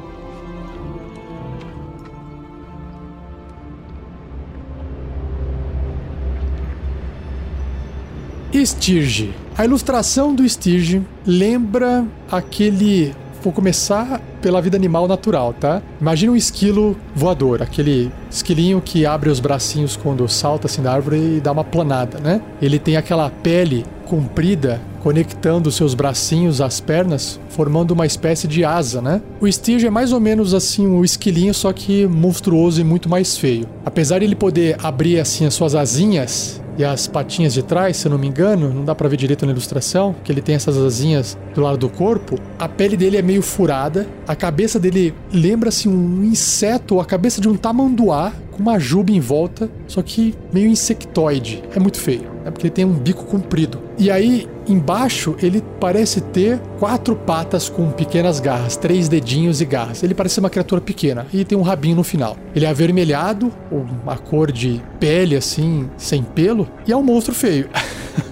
Stirge. 8.65 9.33
A 9.57 9.65
ilustração 9.65 10.33
do 10.33 10.47
Stirge 10.47 11.01
lembra 11.25 12.05
aquele 12.29 13.15
Vou 13.43 13.53
começar 13.53 14.19
pela 14.41 14.61
vida 14.61 14.75
animal 14.75 15.07
natural, 15.07 15.53
tá? 15.53 15.81
Imagina 16.01 16.31
um 16.31 16.35
esquilo 16.35 16.97
voador, 17.15 17.61
aquele 17.61 18.11
esquilinho 18.29 18.81
que 18.81 19.05
abre 19.05 19.29
os 19.29 19.39
bracinhos 19.39 19.95
quando 19.95 20.27
salta 20.27 20.67
assim 20.67 20.81
da 20.81 20.91
árvore 20.91 21.37
e 21.37 21.39
dá 21.39 21.51
uma 21.51 21.63
planada, 21.63 22.19
né? 22.19 22.41
Ele 22.61 22.79
tem 22.79 22.97
aquela 22.97 23.29
pele 23.29 23.85
comprida 24.05 24.81
conectando 25.07 25.71
seus 25.71 25.93
bracinhos 25.93 26.59
às 26.59 26.81
pernas, 26.81 27.39
formando 27.47 27.91
uma 27.91 28.05
espécie 28.05 28.45
de 28.45 28.65
asa, 28.65 29.01
né? 29.01 29.21
O 29.39 29.49
Stirge 29.49 29.87
é 29.87 29.89
mais 29.89 30.11
ou 30.11 30.19
menos 30.19 30.53
assim 30.53 30.85
um 30.85 31.01
esquilinho, 31.01 31.53
só 31.53 31.71
que 31.71 32.05
monstruoso 32.05 32.81
e 32.81 32.83
muito 32.83 33.07
mais 33.07 33.37
feio. 33.37 33.65
Apesar 33.85 34.19
de 34.19 34.25
ele 34.25 34.35
poder 34.35 34.75
abrir 34.83 35.17
assim 35.17 35.45
as 35.45 35.53
suas 35.53 35.75
asinhas 35.75 36.61
e 36.77 36.83
as 36.83 37.07
patinhas 37.07 37.53
de 37.53 37.63
trás, 37.63 37.95
se 37.95 38.07
eu 38.07 38.11
não 38.11 38.17
me 38.17 38.27
engano, 38.27 38.73
não 38.73 38.83
dá 38.83 38.93
para 38.93 39.07
ver 39.07 39.15
direito 39.15 39.45
na 39.45 39.53
ilustração, 39.53 40.13
que 40.25 40.29
ele 40.29 40.41
tem 40.41 40.55
essas 40.55 40.77
asinhas 40.77 41.37
do 41.55 41.61
lado 41.61 41.77
do 41.77 41.87
corpo. 41.87 42.37
A 42.59 42.67
pele 42.67 42.97
dele 42.97 43.15
é 43.15 43.21
meio 43.21 43.41
furada, 43.41 44.05
a 44.27 44.35
cabeça 44.35 44.77
dele 44.77 45.13
lembra-se 45.31 45.87
um 45.87 46.21
inseto, 46.21 46.99
a 46.99 47.05
cabeça 47.05 47.39
de 47.39 47.47
um 47.47 47.55
tamanduá 47.55 48.33
com 48.51 48.61
uma 48.61 48.77
juba 48.77 49.11
em 49.13 49.21
volta, 49.21 49.69
só 49.87 50.01
que 50.01 50.35
meio 50.51 50.67
insectoide. 50.67 51.63
É 51.73 51.79
muito 51.79 51.97
feio, 51.97 52.23
é 52.47 52.51
porque 52.51 52.67
ele 52.67 52.73
tem 52.73 52.85
um 52.85 52.93
bico 52.93 53.25
comprido. 53.25 53.77
E 53.97 54.09
aí, 54.09 54.47
embaixo, 54.65 55.35
ele 55.41 55.61
parece 55.81 56.21
ter 56.21 56.59
quatro 56.79 57.13
patas 57.13 57.67
com 57.67 57.91
pequenas 57.91 58.39
garras, 58.39 58.77
três 58.77 59.09
dedinhos 59.09 59.59
e 59.59 59.65
garras. 59.65 60.01
Ele 60.01 60.13
parece 60.13 60.39
uma 60.39 60.49
criatura 60.49 60.79
pequena 60.79 61.27
e 61.33 61.43
tem 61.43 61.57
um 61.57 61.61
rabinho 61.61 61.97
no 61.97 62.03
final. 62.05 62.37
Ele 62.55 62.65
é 62.65 62.69
avermelhado, 62.69 63.51
uma 63.69 64.17
cor 64.17 64.49
de 64.49 64.81
pele 64.97 65.35
assim, 65.35 65.89
sem 65.97 66.23
pelo, 66.23 66.69
e 66.87 66.91
é 66.93 66.95
um 66.95 67.03
monstro 67.03 67.35
feio. 67.35 67.69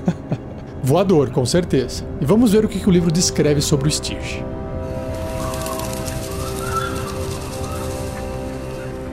Voador, 0.81 1.31
com 1.31 1.45
certeza. 1.45 2.05
E 2.21 2.25
vamos 2.25 2.53
ver 2.53 2.63
o 2.63 2.69
que, 2.69 2.87
o 2.87 2.91
livro 2.91 3.11
descreve 3.11 3.59
sobre 3.59 3.89
o 3.89 3.91
Stirge. 3.91 4.41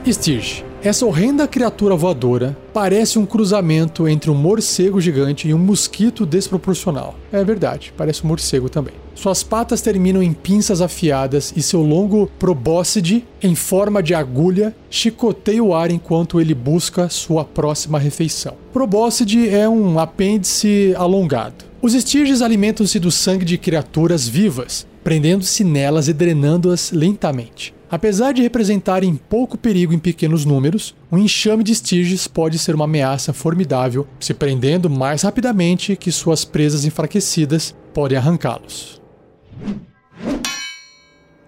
Stirge 0.06 0.71
essa 0.84 1.06
horrenda 1.06 1.46
criatura 1.46 1.94
voadora 1.94 2.56
parece 2.74 3.16
um 3.16 3.24
cruzamento 3.24 4.08
entre 4.08 4.30
um 4.30 4.34
morcego 4.34 5.00
gigante 5.00 5.46
e 5.46 5.54
um 5.54 5.58
mosquito 5.58 6.26
desproporcional. 6.26 7.14
É 7.30 7.44
verdade, 7.44 7.94
parece 7.96 8.24
um 8.24 8.28
morcego 8.28 8.68
também. 8.68 8.94
Suas 9.14 9.44
patas 9.44 9.80
terminam 9.80 10.20
em 10.20 10.32
pinças 10.32 10.80
afiadas 10.80 11.52
e 11.56 11.62
seu 11.62 11.82
longo 11.82 12.28
probóscide, 12.36 13.24
em 13.40 13.54
forma 13.54 14.02
de 14.02 14.12
agulha, 14.12 14.74
chicoteia 14.90 15.62
o 15.62 15.72
ar 15.72 15.90
enquanto 15.92 16.40
ele 16.40 16.54
busca 16.54 17.08
sua 17.08 17.44
próxima 17.44 17.98
refeição. 17.98 18.56
Probóscide 18.72 19.48
é 19.48 19.68
um 19.68 20.00
apêndice 20.00 20.94
alongado. 20.96 21.64
Os 21.80 21.94
estirges 21.94 22.42
alimentam-se 22.42 22.98
do 22.98 23.10
sangue 23.10 23.44
de 23.44 23.56
criaturas 23.56 24.26
vivas, 24.26 24.84
prendendo-se 25.04 25.62
nelas 25.62 26.08
e 26.08 26.12
drenando-as 26.12 26.90
lentamente. 26.90 27.72
Apesar 27.92 28.32
de 28.32 28.40
representarem 28.40 29.14
pouco 29.16 29.58
perigo 29.58 29.92
em 29.92 29.98
pequenos 29.98 30.46
números, 30.46 30.94
um 31.12 31.18
enxame 31.18 31.62
de 31.62 31.72
estirges 31.72 32.26
pode 32.26 32.58
ser 32.58 32.74
uma 32.74 32.86
ameaça 32.86 33.34
formidável, 33.34 34.06
se 34.18 34.32
prendendo 34.32 34.88
mais 34.88 35.20
rapidamente 35.20 35.94
que 35.94 36.10
suas 36.10 36.42
presas 36.42 36.86
enfraquecidas 36.86 37.74
podem 37.92 38.16
arrancá-los. 38.16 38.98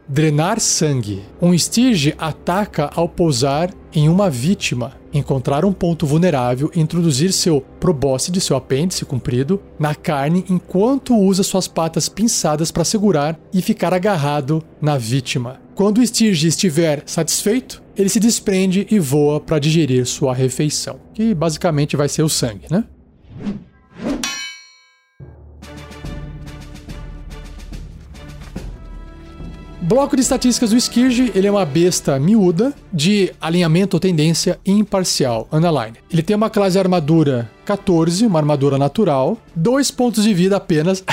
Drenar 0.07 0.61
sangue. 0.61 1.23
Um 1.41 1.55
estirge 1.55 2.15
ataca 2.19 2.91
ao 2.95 3.09
pousar 3.09 3.71
em 3.91 4.11
uma 4.11 4.29
vítima, 4.29 4.99
encontrar 5.15 5.65
um 5.65 5.73
ponto 5.73 6.07
vulnerável 6.07 6.71
e 6.75 6.81
introduzir 6.81 7.33
seu 7.33 7.63
probóscide, 7.81 8.39
seu 8.43 8.55
apêndice 8.55 9.07
comprido, 9.07 9.63
na 9.79 9.95
carne 9.95 10.45
enquanto 10.51 11.17
usa 11.17 11.43
suas 11.43 11.67
patas 11.67 12.07
pinçadas 12.07 12.71
para 12.71 12.85
segurar 12.85 13.41
e 13.51 13.63
ficar 13.63 13.95
agarrado 13.95 14.63
na 14.79 14.99
vítima. 14.99 15.64
Quando 15.75 15.99
o 15.99 16.07
Stirge 16.07 16.47
estiver 16.47 17.03
satisfeito, 17.05 17.83
ele 17.97 18.09
se 18.09 18.21
desprende 18.21 18.87
e 18.91 18.99
voa 19.01 19.41
para 19.41 19.59
digerir 19.59 20.07
sua 20.07 20.33
refeição, 20.33 21.01
que 21.13 21.35
basicamente 21.35 21.97
vai 21.97 22.09
ser 22.09 22.23
o 22.23 22.29
sangue, 22.29 22.67
né? 22.71 22.85
Bloco 29.83 30.17
de 30.17 30.23
estatísticas 30.23 30.71
do 30.71 30.77
Skirge, 30.77 31.31
ele 31.35 31.47
é 31.47 31.51
uma 31.51 31.67
besta 31.67 32.19
miúda 32.19 32.73
de 32.93 33.35
alinhamento 33.41 33.97
ou 33.97 34.01
tendência 34.01 34.59
imparcial, 34.65 35.47
underline. 35.53 35.97
Ele 36.11 36.23
tem 36.23 36.37
uma 36.37 36.49
classe 36.49 36.79
armadura 36.79 37.51
14, 37.67 38.25
uma 38.27 38.39
armadura 38.39 38.79
natural, 38.79 39.37
dois 39.55 39.91
pontos 39.91 40.25
de 40.25 40.33
vida 40.33 40.57
apenas. 40.57 41.05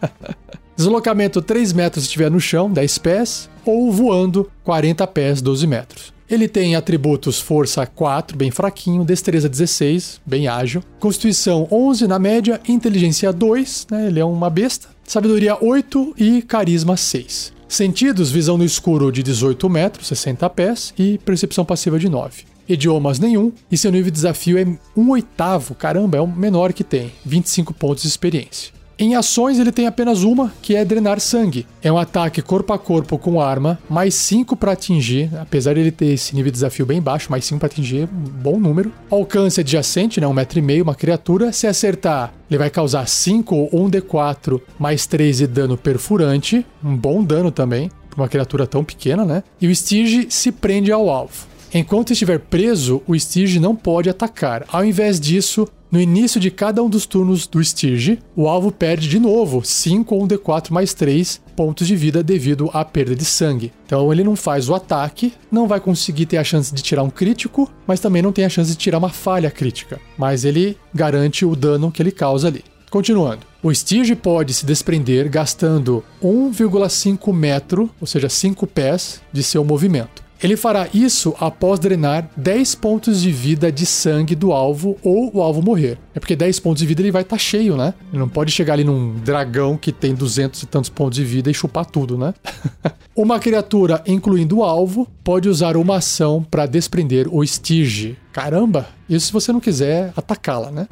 Deslocamento 0.76 1.40
3 1.40 1.72
metros 1.72 2.04
se 2.04 2.08
estiver 2.08 2.30
no 2.30 2.38
chão, 2.38 2.70
10 2.70 2.98
pés, 2.98 3.50
ou 3.66 3.90
voando 3.92 4.50
40 4.64 5.06
pés, 5.08 5.42
12 5.42 5.66
metros. 5.66 6.16
Ele 6.28 6.48
tem 6.48 6.74
atributos 6.74 7.40
força 7.40 7.86
4, 7.86 8.36
bem 8.36 8.50
fraquinho, 8.50 9.04
destreza 9.04 9.48
16, 9.48 10.20
bem 10.26 10.48
ágil, 10.48 10.82
constituição 10.98 11.68
11 11.70 12.08
na 12.08 12.18
média, 12.18 12.60
inteligência 12.68 13.32
2, 13.32 13.86
né, 13.90 14.08
ele 14.08 14.18
é 14.18 14.24
uma 14.24 14.50
besta, 14.50 14.88
sabedoria 15.04 15.56
8 15.62 16.14
e 16.18 16.42
carisma 16.42 16.96
6. 16.96 17.52
Sentidos, 17.68 18.30
visão 18.30 18.58
no 18.58 18.64
escuro 18.64 19.12
de 19.12 19.22
18 19.22 19.68
metros, 19.68 20.08
60 20.08 20.48
pés, 20.50 20.94
e 20.98 21.18
percepção 21.18 21.64
passiva 21.64 21.98
de 21.98 22.08
9. 22.08 22.44
Idiomas 22.68 23.20
nenhum, 23.20 23.52
e 23.70 23.76
seu 23.76 23.92
nível 23.92 24.06
de 24.06 24.16
desafio 24.16 24.58
é 24.58 24.64
1 24.96 25.10
oitavo, 25.10 25.76
caramba, 25.76 26.18
é 26.18 26.20
o 26.20 26.26
menor 26.26 26.72
que 26.72 26.82
tem, 26.82 27.12
25 27.24 27.72
pontos 27.72 28.02
de 28.02 28.08
experiência. 28.08 28.75
Em 28.98 29.14
ações, 29.14 29.58
ele 29.58 29.70
tem 29.70 29.86
apenas 29.86 30.22
uma, 30.22 30.50
que 30.62 30.74
é 30.74 30.82
drenar 30.82 31.20
sangue. 31.20 31.66
É 31.82 31.92
um 31.92 31.98
ataque 31.98 32.40
corpo 32.40 32.72
a 32.72 32.78
corpo 32.78 33.18
com 33.18 33.42
arma, 33.42 33.78
mais 33.90 34.14
5 34.14 34.56
para 34.56 34.72
atingir, 34.72 35.30
apesar 35.38 35.74
de 35.74 35.80
ele 35.80 35.90
ter 35.90 36.06
esse 36.06 36.34
nível 36.34 36.50
de 36.50 36.54
desafio 36.54 36.86
bem 36.86 37.02
baixo, 37.02 37.30
mais 37.30 37.44
5 37.44 37.58
para 37.60 37.66
atingir, 37.66 38.08
um 38.10 38.22
bom 38.42 38.58
número. 38.58 38.90
Alcance 39.10 39.60
adjacente, 39.60 40.18
né, 40.18 40.26
um 40.26 40.32
metro 40.32 40.58
e 40.58 40.62
meio, 40.62 40.82
uma 40.82 40.94
criatura. 40.94 41.52
Se 41.52 41.66
acertar, 41.66 42.32
ele 42.50 42.56
vai 42.56 42.70
causar 42.70 43.06
5 43.06 43.54
ou 43.54 43.84
1 43.84 43.90
d4 43.90 44.62
mais 44.78 45.06
3 45.06 45.36
de 45.36 45.46
dano 45.46 45.76
perfurante, 45.76 46.64
um 46.82 46.96
bom 46.96 47.22
dano 47.22 47.50
também, 47.50 47.90
para 48.08 48.22
uma 48.22 48.28
criatura 48.28 48.66
tão 48.66 48.82
pequena, 48.82 49.26
né? 49.26 49.42
E 49.60 49.68
o 49.68 49.74
Stige 49.74 50.28
se 50.30 50.50
prende 50.50 50.90
ao 50.90 51.10
alvo. 51.10 51.46
Enquanto 51.74 52.12
estiver 52.12 52.38
preso, 52.38 53.02
o 53.06 53.14
Stige 53.14 53.60
não 53.60 53.76
pode 53.76 54.08
atacar. 54.08 54.64
Ao 54.68 54.82
invés 54.82 55.20
disso, 55.20 55.68
no 55.90 56.00
início 56.00 56.40
de 56.40 56.50
cada 56.50 56.82
um 56.82 56.90
dos 56.90 57.06
turnos 57.06 57.46
do 57.46 57.62
Stirge, 57.62 58.18
o 58.34 58.48
alvo 58.48 58.72
perde 58.72 59.08
de 59.08 59.20
novo 59.20 59.62
5 59.64 60.14
ou 60.14 60.24
um 60.24 60.28
D4 60.28 60.70
mais 60.70 60.92
3 60.92 61.40
pontos 61.54 61.86
de 61.86 61.96
vida 61.96 62.22
devido 62.22 62.68
à 62.72 62.84
perda 62.84 63.14
de 63.14 63.24
sangue. 63.24 63.72
Então 63.86 64.12
ele 64.12 64.24
não 64.24 64.36
faz 64.36 64.68
o 64.68 64.74
ataque, 64.74 65.32
não 65.50 65.66
vai 65.68 65.80
conseguir 65.80 66.26
ter 66.26 66.36
a 66.36 66.44
chance 66.44 66.74
de 66.74 66.82
tirar 66.82 67.02
um 67.02 67.10
crítico, 67.10 67.70
mas 67.86 68.00
também 68.00 68.20
não 68.20 68.32
tem 68.32 68.44
a 68.44 68.48
chance 68.48 68.70
de 68.70 68.76
tirar 68.76 68.98
uma 68.98 69.08
falha 69.08 69.50
crítica. 69.50 70.00
Mas 70.18 70.44
ele 70.44 70.76
garante 70.92 71.44
o 71.44 71.54
dano 71.54 71.90
que 71.90 72.02
ele 72.02 72.12
causa 72.12 72.48
ali. 72.48 72.64
Continuando. 72.90 73.40
O 73.62 73.74
Stige 73.74 74.14
pode 74.14 74.54
se 74.54 74.64
desprender 74.64 75.28
gastando 75.28 76.04
1,5 76.22 77.32
metro, 77.32 77.90
ou 78.00 78.06
seja, 78.06 78.28
5 78.28 78.66
pés, 78.66 79.20
de 79.32 79.42
seu 79.42 79.64
movimento. 79.64 80.25
Ele 80.42 80.56
fará 80.56 80.86
isso 80.92 81.34
após 81.40 81.80
drenar 81.80 82.28
10 82.36 82.74
pontos 82.74 83.22
de 83.22 83.30
vida 83.30 83.72
de 83.72 83.86
sangue 83.86 84.34
do 84.34 84.52
alvo 84.52 84.98
ou 85.02 85.34
o 85.34 85.40
alvo 85.40 85.62
morrer. 85.62 85.98
É 86.14 86.20
porque 86.20 86.36
10 86.36 86.60
pontos 86.60 86.80
de 86.80 86.86
vida 86.86 87.00
ele 87.00 87.10
vai 87.10 87.22
estar 87.22 87.36
tá 87.36 87.40
cheio, 87.40 87.74
né? 87.76 87.94
Ele 88.12 88.18
não 88.18 88.28
pode 88.28 88.52
chegar 88.52 88.74
ali 88.74 88.84
num 88.84 89.14
dragão 89.14 89.78
que 89.78 89.90
tem 89.90 90.14
200 90.14 90.62
e 90.62 90.66
tantos 90.66 90.90
pontos 90.90 91.16
de 91.16 91.24
vida 91.24 91.50
e 91.50 91.54
chupar 91.54 91.86
tudo, 91.86 92.18
né? 92.18 92.34
uma 93.16 93.38
criatura, 93.40 94.02
incluindo 94.06 94.58
o 94.58 94.64
alvo, 94.64 95.08
pode 95.24 95.48
usar 95.48 95.74
uma 95.74 95.96
ação 95.96 96.42
para 96.42 96.66
desprender 96.66 97.26
o 97.34 97.44
Stige. 97.44 98.18
Caramba! 98.30 98.88
Isso 99.08 99.26
se 99.28 99.32
você 99.32 99.52
não 99.52 99.60
quiser 99.60 100.12
atacá-la, 100.14 100.70
né? 100.70 100.86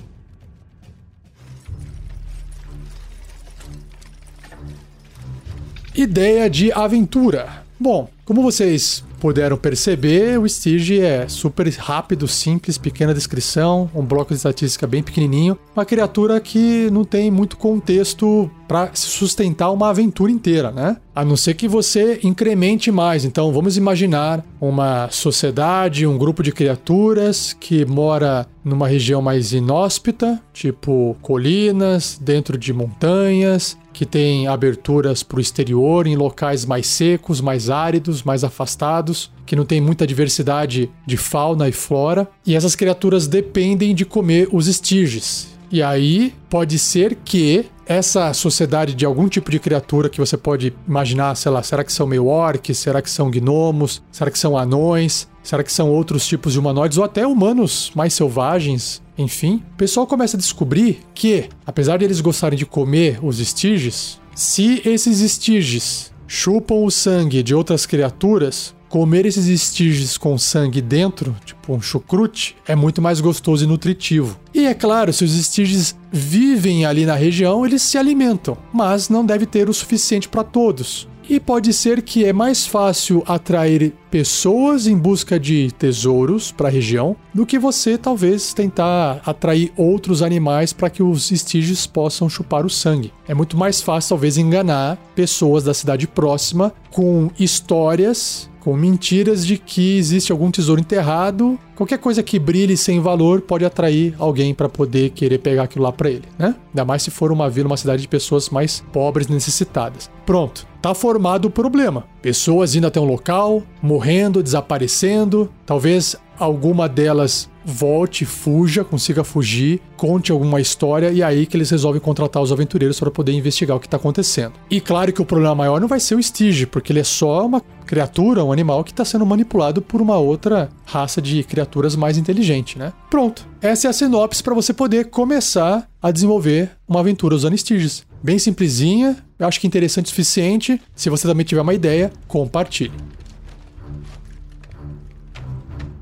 Ideia 5.94 6.48
de 6.48 6.72
aventura. 6.72 7.62
Bom, 7.78 8.08
como 8.24 8.42
vocês 8.42 9.04
puderam 9.24 9.56
perceber, 9.56 10.38
o 10.38 10.46
Stige 10.46 11.00
é 11.00 11.26
super 11.26 11.66
rápido, 11.78 12.28
simples, 12.28 12.76
pequena 12.76 13.14
descrição, 13.14 13.88
um 13.94 14.04
bloco 14.04 14.34
de 14.34 14.36
estatística 14.36 14.86
bem 14.86 15.02
pequenininho, 15.02 15.58
uma 15.74 15.86
criatura 15.86 16.38
que 16.42 16.90
não 16.92 17.06
tem 17.06 17.30
muito 17.30 17.56
contexto 17.56 18.50
para 18.68 18.90
se 18.92 19.06
sustentar 19.06 19.70
uma 19.70 19.88
aventura 19.88 20.30
inteira, 20.30 20.70
né? 20.70 20.98
A 21.14 21.24
não 21.24 21.38
ser 21.38 21.54
que 21.54 21.66
você 21.66 22.20
incremente 22.22 22.90
mais. 22.90 23.24
Então, 23.24 23.50
vamos 23.50 23.78
imaginar 23.78 24.44
uma 24.60 25.08
sociedade, 25.10 26.06
um 26.06 26.18
grupo 26.18 26.42
de 26.42 26.52
criaturas 26.52 27.56
que 27.58 27.86
mora 27.86 28.46
numa 28.62 28.88
região 28.88 29.22
mais 29.22 29.54
inóspita, 29.54 30.38
tipo 30.52 31.16
colinas, 31.22 32.18
dentro 32.20 32.58
de 32.58 32.74
montanhas, 32.74 33.76
que 33.94 34.04
tem 34.04 34.48
aberturas 34.48 35.22
para 35.22 35.38
o 35.38 35.40
exterior 35.40 36.06
em 36.06 36.16
locais 36.16 36.66
mais 36.66 36.86
secos, 36.88 37.40
mais 37.40 37.70
áridos, 37.70 38.24
mais 38.24 38.42
afastados, 38.42 39.30
que 39.46 39.54
não 39.54 39.64
tem 39.64 39.80
muita 39.80 40.06
diversidade 40.06 40.90
de 41.06 41.16
fauna 41.16 41.68
e 41.68 41.72
flora, 41.72 42.28
e 42.44 42.54
essas 42.54 42.74
criaturas 42.74 43.28
dependem 43.28 43.94
de 43.94 44.04
comer 44.04 44.48
os 44.52 44.66
estirges. 44.66 45.53
E 45.74 45.82
aí 45.82 46.32
pode 46.48 46.78
ser 46.78 47.16
que 47.24 47.66
essa 47.84 48.32
sociedade 48.32 48.94
de 48.94 49.04
algum 49.04 49.26
tipo 49.28 49.50
de 49.50 49.58
criatura 49.58 50.08
que 50.08 50.20
você 50.20 50.36
pode 50.36 50.72
imaginar, 50.86 51.34
sei 51.34 51.50
lá, 51.50 51.64
será 51.64 51.82
que 51.82 51.92
são 51.92 52.06
meio 52.06 52.28
orcs, 52.28 52.78
será 52.78 53.02
que 53.02 53.10
são 53.10 53.28
gnomos, 53.28 54.00
será 54.12 54.30
que 54.30 54.38
são 54.38 54.56
anões, 54.56 55.26
será 55.42 55.64
que 55.64 55.72
são 55.72 55.90
outros 55.90 56.28
tipos 56.28 56.52
de 56.52 56.60
humanoides 56.60 56.96
ou 56.96 57.02
até 57.02 57.26
humanos 57.26 57.90
mais 57.92 58.14
selvagens, 58.14 59.02
enfim, 59.18 59.64
o 59.72 59.76
pessoal 59.76 60.06
começa 60.06 60.36
a 60.36 60.38
descobrir 60.38 61.00
que, 61.12 61.48
apesar 61.66 61.96
de 61.96 62.04
eles 62.04 62.20
gostarem 62.20 62.56
de 62.56 62.64
comer 62.64 63.18
os 63.20 63.40
estirges, 63.40 64.20
se 64.32 64.80
esses 64.84 65.18
estirges 65.22 66.12
chupam 66.28 66.84
o 66.84 66.90
sangue 66.90 67.42
de 67.42 67.52
outras 67.52 67.84
criaturas, 67.84 68.76
comer 68.94 69.26
esses 69.26 69.46
estirges 69.46 70.16
com 70.16 70.38
sangue 70.38 70.80
dentro, 70.80 71.34
tipo 71.44 71.74
um 71.74 71.80
chucrute, 71.80 72.54
é 72.64 72.76
muito 72.76 73.02
mais 73.02 73.20
gostoso 73.20 73.64
e 73.64 73.66
nutritivo. 73.66 74.38
E 74.54 74.66
é 74.66 74.72
claro, 74.72 75.12
se 75.12 75.24
os 75.24 75.36
estirges 75.36 75.96
vivem 76.12 76.86
ali 76.86 77.04
na 77.04 77.16
região, 77.16 77.66
eles 77.66 77.82
se 77.82 77.98
alimentam, 77.98 78.56
mas 78.72 79.08
não 79.08 79.26
deve 79.26 79.46
ter 79.46 79.68
o 79.68 79.74
suficiente 79.74 80.28
para 80.28 80.44
todos. 80.44 81.08
E 81.28 81.40
pode 81.40 81.72
ser 81.72 82.02
que 82.02 82.24
é 82.24 82.32
mais 82.32 82.66
fácil 82.66 83.22
atrair 83.26 83.94
pessoas 84.10 84.86
em 84.86 84.96
busca 84.96 85.40
de 85.40 85.72
tesouros 85.78 86.52
para 86.52 86.68
a 86.68 86.70
região 86.70 87.16
do 87.32 87.46
que 87.46 87.58
você 87.58 87.96
talvez 87.96 88.52
tentar 88.52 89.20
atrair 89.24 89.72
outros 89.76 90.22
animais 90.22 90.72
para 90.72 90.90
que 90.90 91.02
os 91.02 91.30
estígios 91.30 91.86
possam 91.86 92.28
chupar 92.28 92.64
o 92.64 92.70
sangue. 92.70 93.12
É 93.26 93.34
muito 93.34 93.56
mais 93.56 93.80
fácil 93.80 94.10
talvez 94.10 94.36
enganar 94.36 94.96
pessoas 95.14 95.64
da 95.64 95.74
cidade 95.74 96.06
próxima 96.06 96.72
com 96.90 97.30
histórias 97.38 98.48
com 98.64 98.74
mentiras 98.74 99.46
de 99.46 99.58
que 99.58 99.98
existe 99.98 100.32
algum 100.32 100.50
tesouro 100.50 100.80
enterrado. 100.80 101.58
Qualquer 101.76 101.98
coisa 101.98 102.22
que 102.22 102.38
brilhe 102.38 102.78
sem 102.78 102.98
valor 102.98 103.42
pode 103.42 103.62
atrair 103.62 104.14
alguém 104.18 104.54
para 104.54 104.70
poder 104.70 105.10
querer 105.10 105.36
pegar 105.36 105.64
aquilo 105.64 105.84
lá 105.84 105.92
para 105.92 106.08
ele, 106.08 106.24
né? 106.38 106.54
Ainda 106.70 106.82
mais 106.82 107.02
se 107.02 107.10
for 107.10 107.30
uma 107.30 107.50
vila, 107.50 107.66
uma 107.66 107.76
cidade 107.76 108.00
de 108.00 108.08
pessoas 108.08 108.48
mais 108.48 108.82
pobres, 108.90 109.28
necessitadas. 109.28 110.10
Pronto, 110.24 110.66
tá 110.84 110.92
formado 110.92 111.46
o 111.46 111.50
problema. 111.50 112.04
Pessoas 112.20 112.74
indo 112.74 112.86
até 112.86 113.00
um 113.00 113.06
local, 113.06 113.62
morrendo, 113.80 114.42
desaparecendo, 114.42 115.50
talvez 115.64 116.14
alguma 116.38 116.86
delas 116.86 117.48
volte, 117.64 118.26
fuja, 118.26 118.84
consiga 118.84 119.24
fugir, 119.24 119.80
conte 119.96 120.30
alguma 120.30 120.60
história 120.60 121.10
e 121.10 121.22
aí 121.22 121.46
que 121.46 121.56
eles 121.56 121.70
resolvem 121.70 122.02
contratar 122.02 122.42
os 122.42 122.52
aventureiros 122.52 123.00
para 123.00 123.10
poder 123.10 123.32
investigar 123.32 123.74
o 123.74 123.80
que 123.80 123.86
está 123.86 123.96
acontecendo. 123.96 124.52
E 124.70 124.78
claro 124.78 125.10
que 125.10 125.22
o 125.22 125.24
problema 125.24 125.54
maior 125.54 125.80
não 125.80 125.88
vai 125.88 125.98
ser 125.98 126.16
o 126.16 126.22
Stige, 126.22 126.66
porque 126.66 126.92
ele 126.92 127.00
é 127.00 127.04
só 127.04 127.46
uma 127.46 127.62
criatura, 127.86 128.44
um 128.44 128.52
animal 128.52 128.84
que 128.84 128.90
está 128.90 129.06
sendo 129.06 129.24
manipulado 129.24 129.80
por 129.80 130.02
uma 130.02 130.18
outra 130.18 130.68
raça 130.84 131.22
de 131.22 131.42
criaturas 131.44 131.96
mais 131.96 132.18
inteligente, 132.18 132.78
né? 132.78 132.92
Pronto, 133.08 133.48
essa 133.58 133.86
é 133.86 133.90
a 133.90 133.94
sinopse 133.94 134.42
para 134.42 134.54
você 134.54 134.74
poder 134.74 135.06
começar 135.06 135.88
a 136.02 136.10
desenvolver 136.10 136.72
uma 136.86 137.00
aventura 137.00 137.34
usando 137.34 137.54
Styges. 137.54 138.04
Bem 138.24 138.38
simplesinha, 138.38 139.22
acho 139.38 139.60
que 139.60 139.66
interessante 139.66 140.06
o 140.06 140.08
suficiente. 140.08 140.80
Se 140.96 141.10
você 141.10 141.28
também 141.28 141.44
tiver 141.44 141.60
uma 141.60 141.74
ideia, 141.74 142.10
compartilhe. 142.26 142.94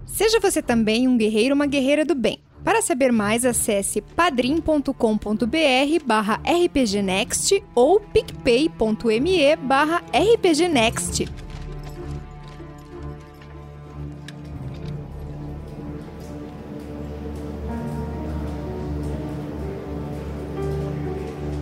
Seja 0.06 0.38
você 0.38 0.62
também 0.62 1.08
um 1.08 1.16
guerreiro 1.16 1.52
ou 1.52 1.56
uma 1.56 1.66
guerreira 1.66 2.04
do 2.04 2.14
bem. 2.14 2.38
Para 2.62 2.80
saber 2.80 3.10
mais, 3.10 3.44
acesse 3.44 4.00
padrim.com.br 4.00 4.94
barra 6.06 6.40
rpgnext 6.46 7.60
ou 7.74 7.98
picpay.me 7.98 9.56
barra 9.56 10.00
rpgnext. 10.14 11.24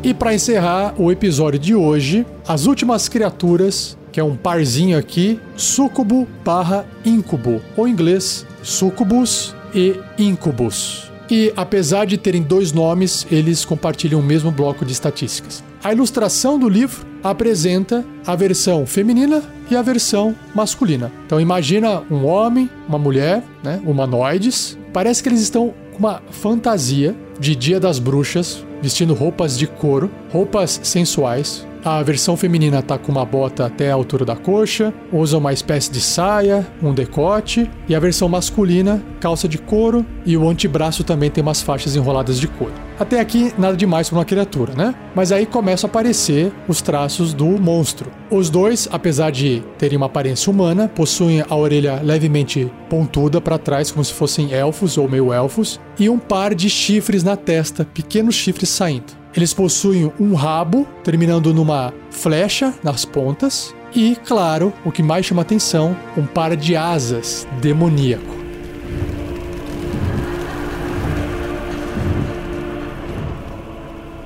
E 0.02 0.14
para 0.14 0.34
encerrar 0.34 0.94
o 0.96 1.12
episódio 1.12 1.58
de 1.58 1.74
hoje, 1.74 2.26
as 2.48 2.64
últimas 2.64 3.06
criaturas, 3.06 3.98
que 4.10 4.18
é 4.18 4.24
um 4.24 4.34
parzinho 4.34 4.96
aqui, 4.96 5.38
Sucubo 5.56 6.26
barra 6.42 6.86
Incubo, 7.04 7.60
ou 7.76 7.86
em 7.86 7.92
inglês 7.92 8.46
Sucubus 8.62 9.54
e 9.74 9.94
Incubus. 10.18 11.10
E 11.30 11.52
apesar 11.54 12.06
de 12.06 12.16
terem 12.16 12.42
dois 12.42 12.72
nomes, 12.72 13.26
eles 13.30 13.62
compartilham 13.62 14.20
o 14.20 14.22
mesmo 14.22 14.50
bloco 14.50 14.86
de 14.86 14.92
estatísticas. 14.92 15.62
A 15.84 15.92
ilustração 15.92 16.58
do 16.58 16.68
livro 16.68 17.06
apresenta 17.22 18.02
a 18.26 18.34
versão 18.34 18.86
feminina 18.86 19.42
e 19.70 19.76
a 19.76 19.82
versão 19.82 20.34
masculina. 20.54 21.12
Então 21.26 21.38
imagina 21.38 22.02
um 22.10 22.24
homem, 22.24 22.70
uma 22.88 22.98
mulher, 22.98 23.44
né, 23.62 23.80
humanoides. 23.84 24.78
Parece 24.94 25.22
que 25.22 25.28
eles 25.28 25.40
estão 25.40 25.74
com 25.92 25.98
uma 25.98 26.22
fantasia 26.30 27.14
de 27.38 27.54
Dia 27.54 27.78
das 27.78 27.98
Bruxas, 27.98 28.64
vestindo 28.82 29.14
roupas 29.14 29.56
de 29.58 29.66
couro, 29.66 30.10
roupas 30.32 30.80
sensuais, 30.82 31.66
a 31.84 32.02
versão 32.02 32.36
feminina 32.36 32.82
tá 32.82 32.98
com 32.98 33.10
uma 33.12 33.24
bota 33.24 33.66
até 33.66 33.90
a 33.90 33.94
altura 33.94 34.24
da 34.24 34.36
coxa, 34.36 34.92
usa 35.12 35.38
uma 35.38 35.52
espécie 35.52 35.90
de 35.90 36.00
saia, 36.00 36.66
um 36.82 36.92
decote, 36.92 37.70
e 37.88 37.94
a 37.94 38.00
versão 38.00 38.28
masculina, 38.28 39.02
calça 39.20 39.48
de 39.48 39.58
couro 39.58 40.04
e 40.26 40.36
o 40.36 40.48
antebraço 40.48 41.02
também 41.04 41.30
tem 41.30 41.42
umas 41.42 41.62
faixas 41.62 41.96
enroladas 41.96 42.38
de 42.38 42.46
couro. 42.46 42.72
Até 42.98 43.18
aqui, 43.18 43.52
nada 43.56 43.76
demais 43.76 44.10
para 44.10 44.18
uma 44.18 44.24
criatura, 44.24 44.74
né? 44.74 44.94
Mas 45.14 45.32
aí 45.32 45.46
começam 45.46 45.88
a 45.88 45.90
aparecer 45.90 46.52
os 46.68 46.82
traços 46.82 47.32
do 47.32 47.46
monstro. 47.46 48.10
Os 48.30 48.50
dois, 48.50 48.88
apesar 48.92 49.30
de 49.30 49.62
terem 49.78 49.96
uma 49.96 50.06
aparência 50.06 50.50
humana, 50.52 50.86
possuem 50.86 51.42
a 51.48 51.56
orelha 51.56 52.00
levemente 52.02 52.70
pontuda 52.90 53.40
para 53.40 53.56
trás, 53.56 53.90
como 53.90 54.04
se 54.04 54.12
fossem 54.12 54.52
elfos 54.52 54.98
ou 54.98 55.08
meio 55.08 55.32
elfos, 55.32 55.80
e 55.98 56.10
um 56.10 56.18
par 56.18 56.54
de 56.54 56.68
chifres 56.68 57.24
na 57.24 57.36
testa, 57.36 57.84
pequenos 57.84 58.34
chifres 58.34 58.68
saindo. 58.68 59.19
Eles 59.34 59.54
possuem 59.54 60.12
um 60.18 60.34
rabo, 60.34 60.86
terminando 61.04 61.54
numa 61.54 61.92
flecha 62.10 62.74
nas 62.82 63.04
pontas, 63.04 63.74
e, 63.94 64.16
claro, 64.24 64.72
o 64.84 64.92
que 64.92 65.02
mais 65.02 65.26
chama 65.26 65.42
atenção, 65.42 65.96
um 66.16 66.26
par 66.26 66.56
de 66.56 66.76
asas 66.76 67.46
demoníaco. 67.60 68.40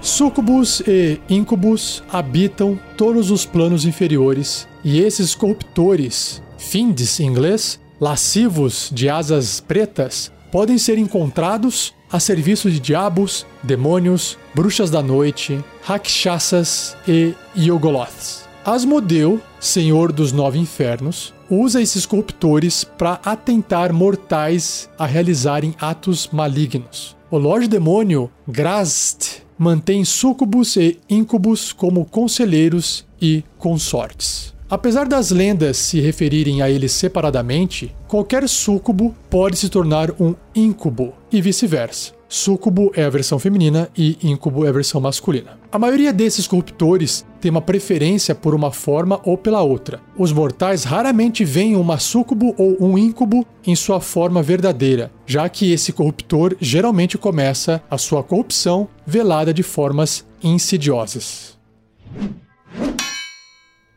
Sucubus 0.01 0.81
e 0.87 1.19
Incubus 1.29 2.03
habitam 2.13 2.79
todos 2.97 3.31
os 3.31 3.47
planos 3.47 3.85
inferiores 3.85 4.69
e 4.85 5.01
esses 5.01 5.35
corruptores, 5.35 6.43
fiends 6.59 7.19
em 7.21 7.27
inglês, 7.27 7.81
lascivos 7.99 8.91
de 8.93 9.09
asas 9.09 9.61
pretas, 9.61 10.31
podem 10.53 10.79
ser 10.79 10.99
encontrados 10.99 11.95
a 12.15 12.21
serviço 12.21 12.71
de 12.71 12.79
diabos, 12.79 13.45
demônios, 13.61 14.39
bruxas 14.55 14.89
da 14.89 15.03
noite, 15.03 15.59
rakshasas 15.83 16.97
e 17.09 17.35
Yogoloths. 17.57 18.45
Asmodeu, 18.65 19.41
senhor 19.59 20.13
dos 20.13 20.31
nove 20.31 20.57
infernos, 20.57 21.35
usa 21.51 21.83
esses 21.83 22.07
corruptores 22.07 22.85
para 22.85 23.15
atentar 23.25 23.93
mortais 23.93 24.89
a 24.97 25.07
realizarem 25.07 25.75
atos 25.81 26.29
malignos. 26.33 27.17
O 27.33 27.37
Lorde 27.37 27.67
Demônio, 27.67 28.31
Grast, 28.47 29.43
mantém 29.59 30.05
súcubos 30.05 30.77
e 30.77 31.01
íncubos 31.11 31.73
como 31.73 32.05
conselheiros 32.05 33.05
e 33.21 33.43
consortes. 33.59 34.54
Apesar 34.69 35.07
das 35.07 35.31
lendas 35.31 35.77
se 35.77 36.01
referirem 36.01 36.63
a 36.63 36.71
eles 36.71 36.93
separadamente, 36.93 37.95
qualquer 38.09 38.49
súcubo 38.49 39.15
pode 39.29 39.57
se 39.57 39.69
tornar 39.69 40.11
um 40.19 40.35
íncubo 40.55 41.13
e 41.31 41.41
vice-versa. 41.41 42.13
Súcubo 42.27 42.91
é 42.95 43.05
a 43.05 43.11
versão 43.11 43.39
feminina 43.39 43.89
e 43.97 44.17
íncubo 44.23 44.65
é 44.65 44.71
a 44.71 44.73
versão 44.73 45.01
masculina. 45.01 45.59
A 45.71 45.79
maioria 45.79 46.13
desses 46.13 46.49
corruptores 46.49 47.25
tem 47.41 47.51
uma 47.51 47.61
preferência 47.61 48.35
por 48.35 48.55
uma 48.55 48.73
forma 48.73 49.21
ou 49.23 49.37
pela 49.37 49.63
outra. 49.63 50.01
Os 50.19 50.33
mortais 50.33 50.83
raramente 50.83 51.45
veem 51.45 51.77
uma 51.77 51.99
súcubo 51.99 52.55
ou 52.57 52.77
um 52.81 52.97
íncubo 52.97 53.47
em 53.67 53.77
sua 53.77 54.01
forma 54.01 54.43
verdadeira, 54.43 55.13
já 55.27 55.49
que 55.49 55.73
esse 55.73 55.93
corruptor 55.93 56.57
geralmente 56.59 57.19
começa 57.19 57.83
a 57.91 57.99
sua 57.99 58.23
corrupção 58.23 58.89
velada 59.07 59.53
de 59.53 59.63
formas 59.63 60.25
insidiosas. 60.43 61.57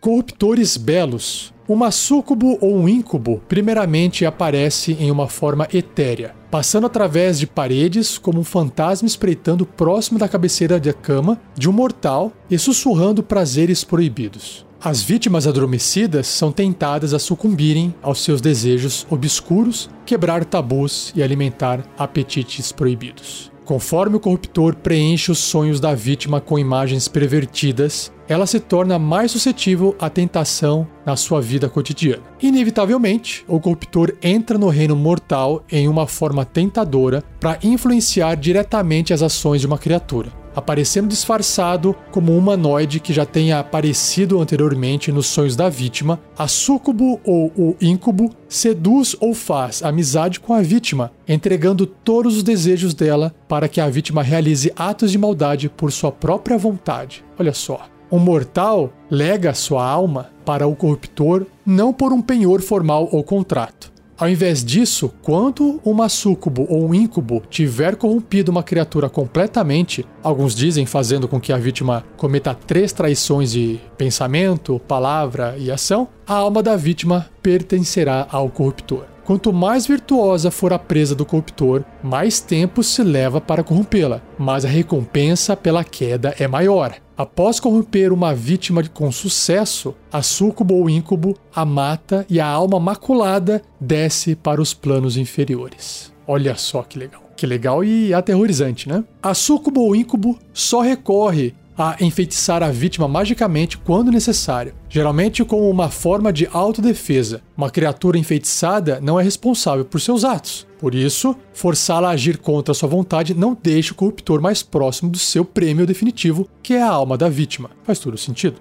Corruptores 0.07 0.77
belos. 0.77 1.53
Uma 1.67 1.91
súcubo 1.91 2.57
ou 2.61 2.77
um 2.77 2.87
íncubo 2.87 3.41
primeiramente 3.49 4.25
aparece 4.25 4.93
em 4.93 5.11
uma 5.11 5.27
forma 5.27 5.67
etérea, 5.73 6.33
passando 6.49 6.87
através 6.87 7.37
de 7.37 7.45
paredes 7.45 8.17
como 8.17 8.39
um 8.39 8.43
fantasma 8.45 9.05
espreitando 9.05 9.65
próximo 9.65 10.17
da 10.17 10.29
cabeceira 10.29 10.79
da 10.79 10.93
cama 10.93 11.37
de 11.57 11.69
um 11.69 11.73
mortal 11.73 12.31
e 12.49 12.57
sussurrando 12.57 13.21
prazeres 13.21 13.83
proibidos. 13.83 14.65
As 14.81 15.01
vítimas 15.01 15.45
adormecidas 15.45 16.27
são 16.27 16.53
tentadas 16.53 17.13
a 17.13 17.19
sucumbirem 17.19 17.93
aos 18.01 18.23
seus 18.23 18.39
desejos 18.39 19.05
obscuros, 19.09 19.89
quebrar 20.05 20.45
tabus 20.45 21.11
e 21.17 21.21
alimentar 21.21 21.83
apetites 21.97 22.71
proibidos. 22.71 23.51
Conforme 23.67 24.15
o 24.15 24.19
corruptor 24.21 24.77
preenche 24.77 25.30
os 25.30 25.39
sonhos 25.39 25.82
da 25.82 25.93
vítima 25.93 26.39
com 26.39 26.58
imagens 26.58 27.10
pervertidas, 27.10 28.13
ela 28.25 28.47
se 28.47 28.62
torna 28.62 28.97
mais 28.97 29.32
suscetível 29.32 29.93
à 29.99 30.10
tentação 30.10 30.88
na 31.06 31.17
sua 31.17 31.41
vida 31.41 31.67
cotidiana. 31.67 32.23
Inevitavelmente, 32.41 33.43
o 33.45 33.60
corruptor 33.60 34.13
entra 34.23 34.58
no 34.58 34.69
reino 34.69 34.95
mortal 34.95 35.65
em 35.69 35.89
uma 35.89 36.08
forma 36.08 36.45
tentadora 36.45 37.21
para 37.41 37.60
influenciar 37.62 38.36
diretamente 38.36 39.13
as 39.13 39.21
ações 39.21 39.60
de 39.60 39.67
uma 39.67 39.77
criatura 39.77 40.32
aparecendo 40.57 41.07
disfarçado 41.07 41.95
como 42.11 42.33
um 42.33 42.37
humanoide 42.39 42.99
que 42.99 43.13
já 43.13 43.27
tenha 43.27 43.59
aparecido 43.59 44.41
anteriormente 44.41 45.11
nos 45.11 45.27
sonhos 45.27 45.55
da 45.55 45.69
vítima, 45.69 46.19
a 46.35 46.47
súcubo 46.47 47.21
ou 47.23 47.51
o 47.55 47.75
íncubo 47.79 48.31
seduz 48.49 49.15
ou 49.19 49.35
faz 49.35 49.83
amizade 49.83 50.39
com 50.39 50.55
a 50.55 50.61
vítima, 50.61 51.11
entregando 51.27 51.85
todos 51.85 52.37
os 52.37 52.43
desejos 52.43 52.95
dela 52.95 53.35
para 53.47 53.69
que 53.69 53.79
a 53.79 53.87
vítima 53.87 54.23
realize 54.23 54.73
atos 54.75 55.11
de 55.11 55.17
maldade 55.19 55.69
por 55.69 55.91
sua 55.91 56.11
própria 56.11 56.57
vontade. 56.57 57.23
Olha 57.37 57.53
só. 57.53 57.85
Um 58.11 58.19
mortal 58.19 58.91
lega 59.11 59.53
sua 59.53 59.85
alma 59.85 60.29
para 60.45 60.65
o 60.65 60.75
corruptor 60.75 61.45
não 61.65 61.91
por 61.93 62.13
um 62.13 62.21
penhor 62.21 62.61
formal 62.61 63.09
ou 63.11 63.21
contrato, 63.21 63.91
ao 64.17 64.27
invés 64.27 64.63
disso, 64.63 65.13
quando 65.21 65.80
uma 65.86 66.10
súcubo 66.10 66.65
ou 66.69 66.89
um 66.89 66.93
íncubo 66.93 67.43
tiver 67.49 67.95
corrompido 67.95 68.51
uma 68.51 68.63
criatura 68.63 69.10
completamente, 69.10 70.06
alguns 70.23 70.56
dizem 70.56 70.86
fazendo 70.86 71.27
com 71.27 71.39
que 71.39 71.53
a 71.53 71.58
vítima 71.58 72.03
cometa 72.17 72.53
três 72.53 72.91
traições 72.91 73.51
de 73.51 73.80
pensamento, 73.97 74.82
palavra 74.88 75.56
e 75.58 75.71
ação, 75.71 76.08
a 76.25 76.34
alma 76.34 76.63
da 76.63 76.75
vítima 76.75 77.30
pertencerá 77.41 78.27
ao 78.32 78.49
corruptor. 78.49 79.16
Quanto 79.27 79.51
mais 79.51 79.85
virtuosa 79.85 80.49
for 80.49 80.71
a 80.71 80.79
presa 80.79 81.13
do 81.13 81.25
corruptor, 81.25 81.83
mais 82.01 82.39
tempo 82.39 82.81
se 82.81 83.03
leva 83.03 83.41
para 83.41 83.61
corrompê-la, 83.61 84.21
mas 84.39 84.63
a 84.63 84.69
recompensa 84.69 85.53
pela 85.53 85.83
queda 85.83 86.33
é 86.39 86.47
maior. 86.47 86.95
Após 87.17 87.59
corromper 87.59 88.13
uma 88.13 88.33
vítima 88.33 88.81
com 88.87 89.11
sucesso, 89.11 89.93
a 90.09 90.21
súcubo 90.21 90.75
ou 90.75 90.89
íncubo 90.89 91.37
a 91.53 91.65
mata 91.65 92.25
e 92.29 92.39
a 92.39 92.47
alma 92.47 92.79
maculada 92.79 93.61
desce 93.81 94.33
para 94.33 94.61
os 94.61 94.73
planos 94.73 95.17
inferiores. 95.17 96.09
Olha 96.25 96.55
só 96.55 96.81
que 96.81 96.97
legal. 96.97 97.21
Que 97.35 97.45
legal 97.45 97.83
e 97.83 98.13
aterrorizante, 98.13 98.87
né? 98.87 99.03
A 99.21 99.33
súcubo 99.33 99.81
ou 99.81 99.93
íncubo 99.93 100.39
só 100.53 100.79
recorre 100.79 101.53
a 101.77 101.95
enfeitiçar 102.01 102.63
a 102.63 102.71
vítima 102.71 103.07
magicamente 103.07 103.77
quando 103.77 104.11
necessário, 104.11 104.73
geralmente 104.89 105.45
como 105.45 105.69
uma 105.69 105.89
forma 105.89 106.33
de 106.33 106.47
autodefesa. 106.51 107.41
Uma 107.55 107.69
criatura 107.69 108.17
enfeitiçada 108.17 108.99
não 108.99 109.19
é 109.19 109.23
responsável 109.23 109.85
por 109.85 110.01
seus 110.01 110.23
atos. 110.23 110.65
Por 110.79 110.95
isso, 110.95 111.35
forçá-la 111.53 112.09
a 112.09 112.11
agir 112.11 112.37
contra 112.37 112.73
sua 112.73 112.89
vontade 112.89 113.33
não 113.33 113.55
deixa 113.61 113.93
o 113.93 113.95
corruptor 113.95 114.41
mais 114.41 114.63
próximo 114.63 115.11
do 115.11 115.17
seu 115.17 115.45
prêmio 115.45 115.85
definitivo, 115.85 116.47
que 116.63 116.73
é 116.73 116.81
a 116.81 116.89
alma 116.89 117.17
da 117.17 117.29
vítima. 117.29 117.69
Faz 117.83 117.99
todo 117.99 118.17
sentido. 118.17 118.59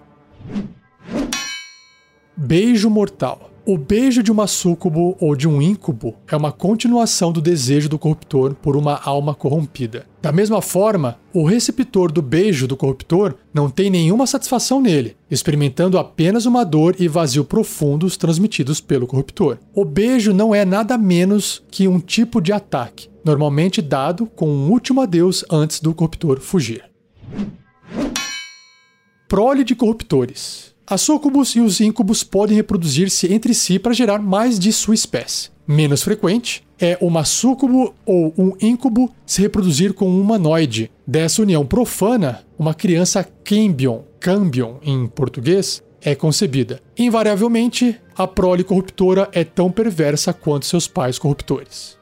Beijo 2.37 2.90
mortal. 2.90 3.56
O 3.68 3.76
beijo 3.76 4.22
de 4.22 4.31
uma 4.31 4.46
súcubo 4.46 5.16
ou 5.20 5.35
de 5.35 5.48
um 5.48 5.61
íncubo 5.61 6.14
é 6.29 6.37
uma 6.37 6.52
continuação 6.52 7.33
do 7.33 7.40
desejo 7.40 7.88
do 7.88 7.98
corruptor 7.98 8.55
por 8.55 8.76
uma 8.76 9.00
alma 9.05 9.35
corrompida. 9.35 10.07
Da 10.22 10.31
mesma 10.31 10.62
forma, 10.62 11.18
o 11.35 11.44
receptor 11.44 12.12
do 12.12 12.22
beijo 12.22 12.68
do 12.68 12.76
corruptor 12.76 13.35
não 13.52 13.68
tem 13.68 13.90
nenhuma 13.90 14.24
satisfação 14.24 14.81
nele, 14.81 15.16
experimentando 15.29 15.98
apenas 15.98 16.46
uma 16.46 16.62
dor 16.62 16.94
e 16.96 17.09
vazio 17.09 17.44
profundos 17.44 18.16
transmitidos 18.16 18.81
pelo 18.81 19.05
corruptor. 19.05 19.59
O 19.74 19.85
beijo 19.85 20.33
não 20.33 20.55
é 20.55 20.64
nada 20.64 20.96
menos 20.96 21.61
que 21.68 21.88
um 21.88 21.98
tipo 21.98 22.40
de 22.40 22.52
ataque, 22.52 23.11
normalmente 23.24 23.83
dado 23.83 24.26
com 24.26 24.48
um 24.48 24.70
último 24.70 25.00
adeus 25.00 25.44
antes 25.50 25.81
do 25.81 25.92
corruptor 25.92 26.38
fugir. 26.38 26.85
Prole 29.26 29.64
de 29.64 29.74
corruptores. 29.74 30.76
As 30.88 31.01
súcubos 31.01 31.57
e 31.57 31.61
os 31.61 31.81
íncubos 31.81 32.22
podem 32.22 32.57
reproduzir-se 32.57 33.33
entre 33.33 33.53
si 33.53 33.77
para 33.77 33.92
gerar 33.92 34.20
mais 34.20 34.57
de 34.57 34.72
sua 34.72 34.94
espécie. 34.94 35.51
Menos 35.66 36.01
frequente 36.01 36.62
é 36.79 36.96
uma 37.01 37.25
súcubo 37.25 37.92
ou 38.07 38.33
um 38.38 38.53
íncubo 38.61 39.12
se 39.27 39.42
reproduzir 39.42 39.92
com 39.94 40.09
um 40.09 40.20
humanoide. 40.20 40.92
Dessa 41.05 41.42
união 41.42 41.66
profana, 41.66 42.44
uma 42.57 42.72
criança 42.72 43.27
cambion, 43.42 44.03
cambion 44.20 44.77
em 44.81 45.09
português, 45.09 45.83
é 46.01 46.14
concebida. 46.14 46.81
Invariavelmente, 46.96 48.01
a 48.16 48.29
prole 48.29 48.62
corruptora 48.62 49.29
é 49.33 49.42
tão 49.42 49.72
perversa 49.72 50.33
quanto 50.33 50.66
seus 50.66 50.87
pais 50.87 51.18
corruptores. 51.18 51.99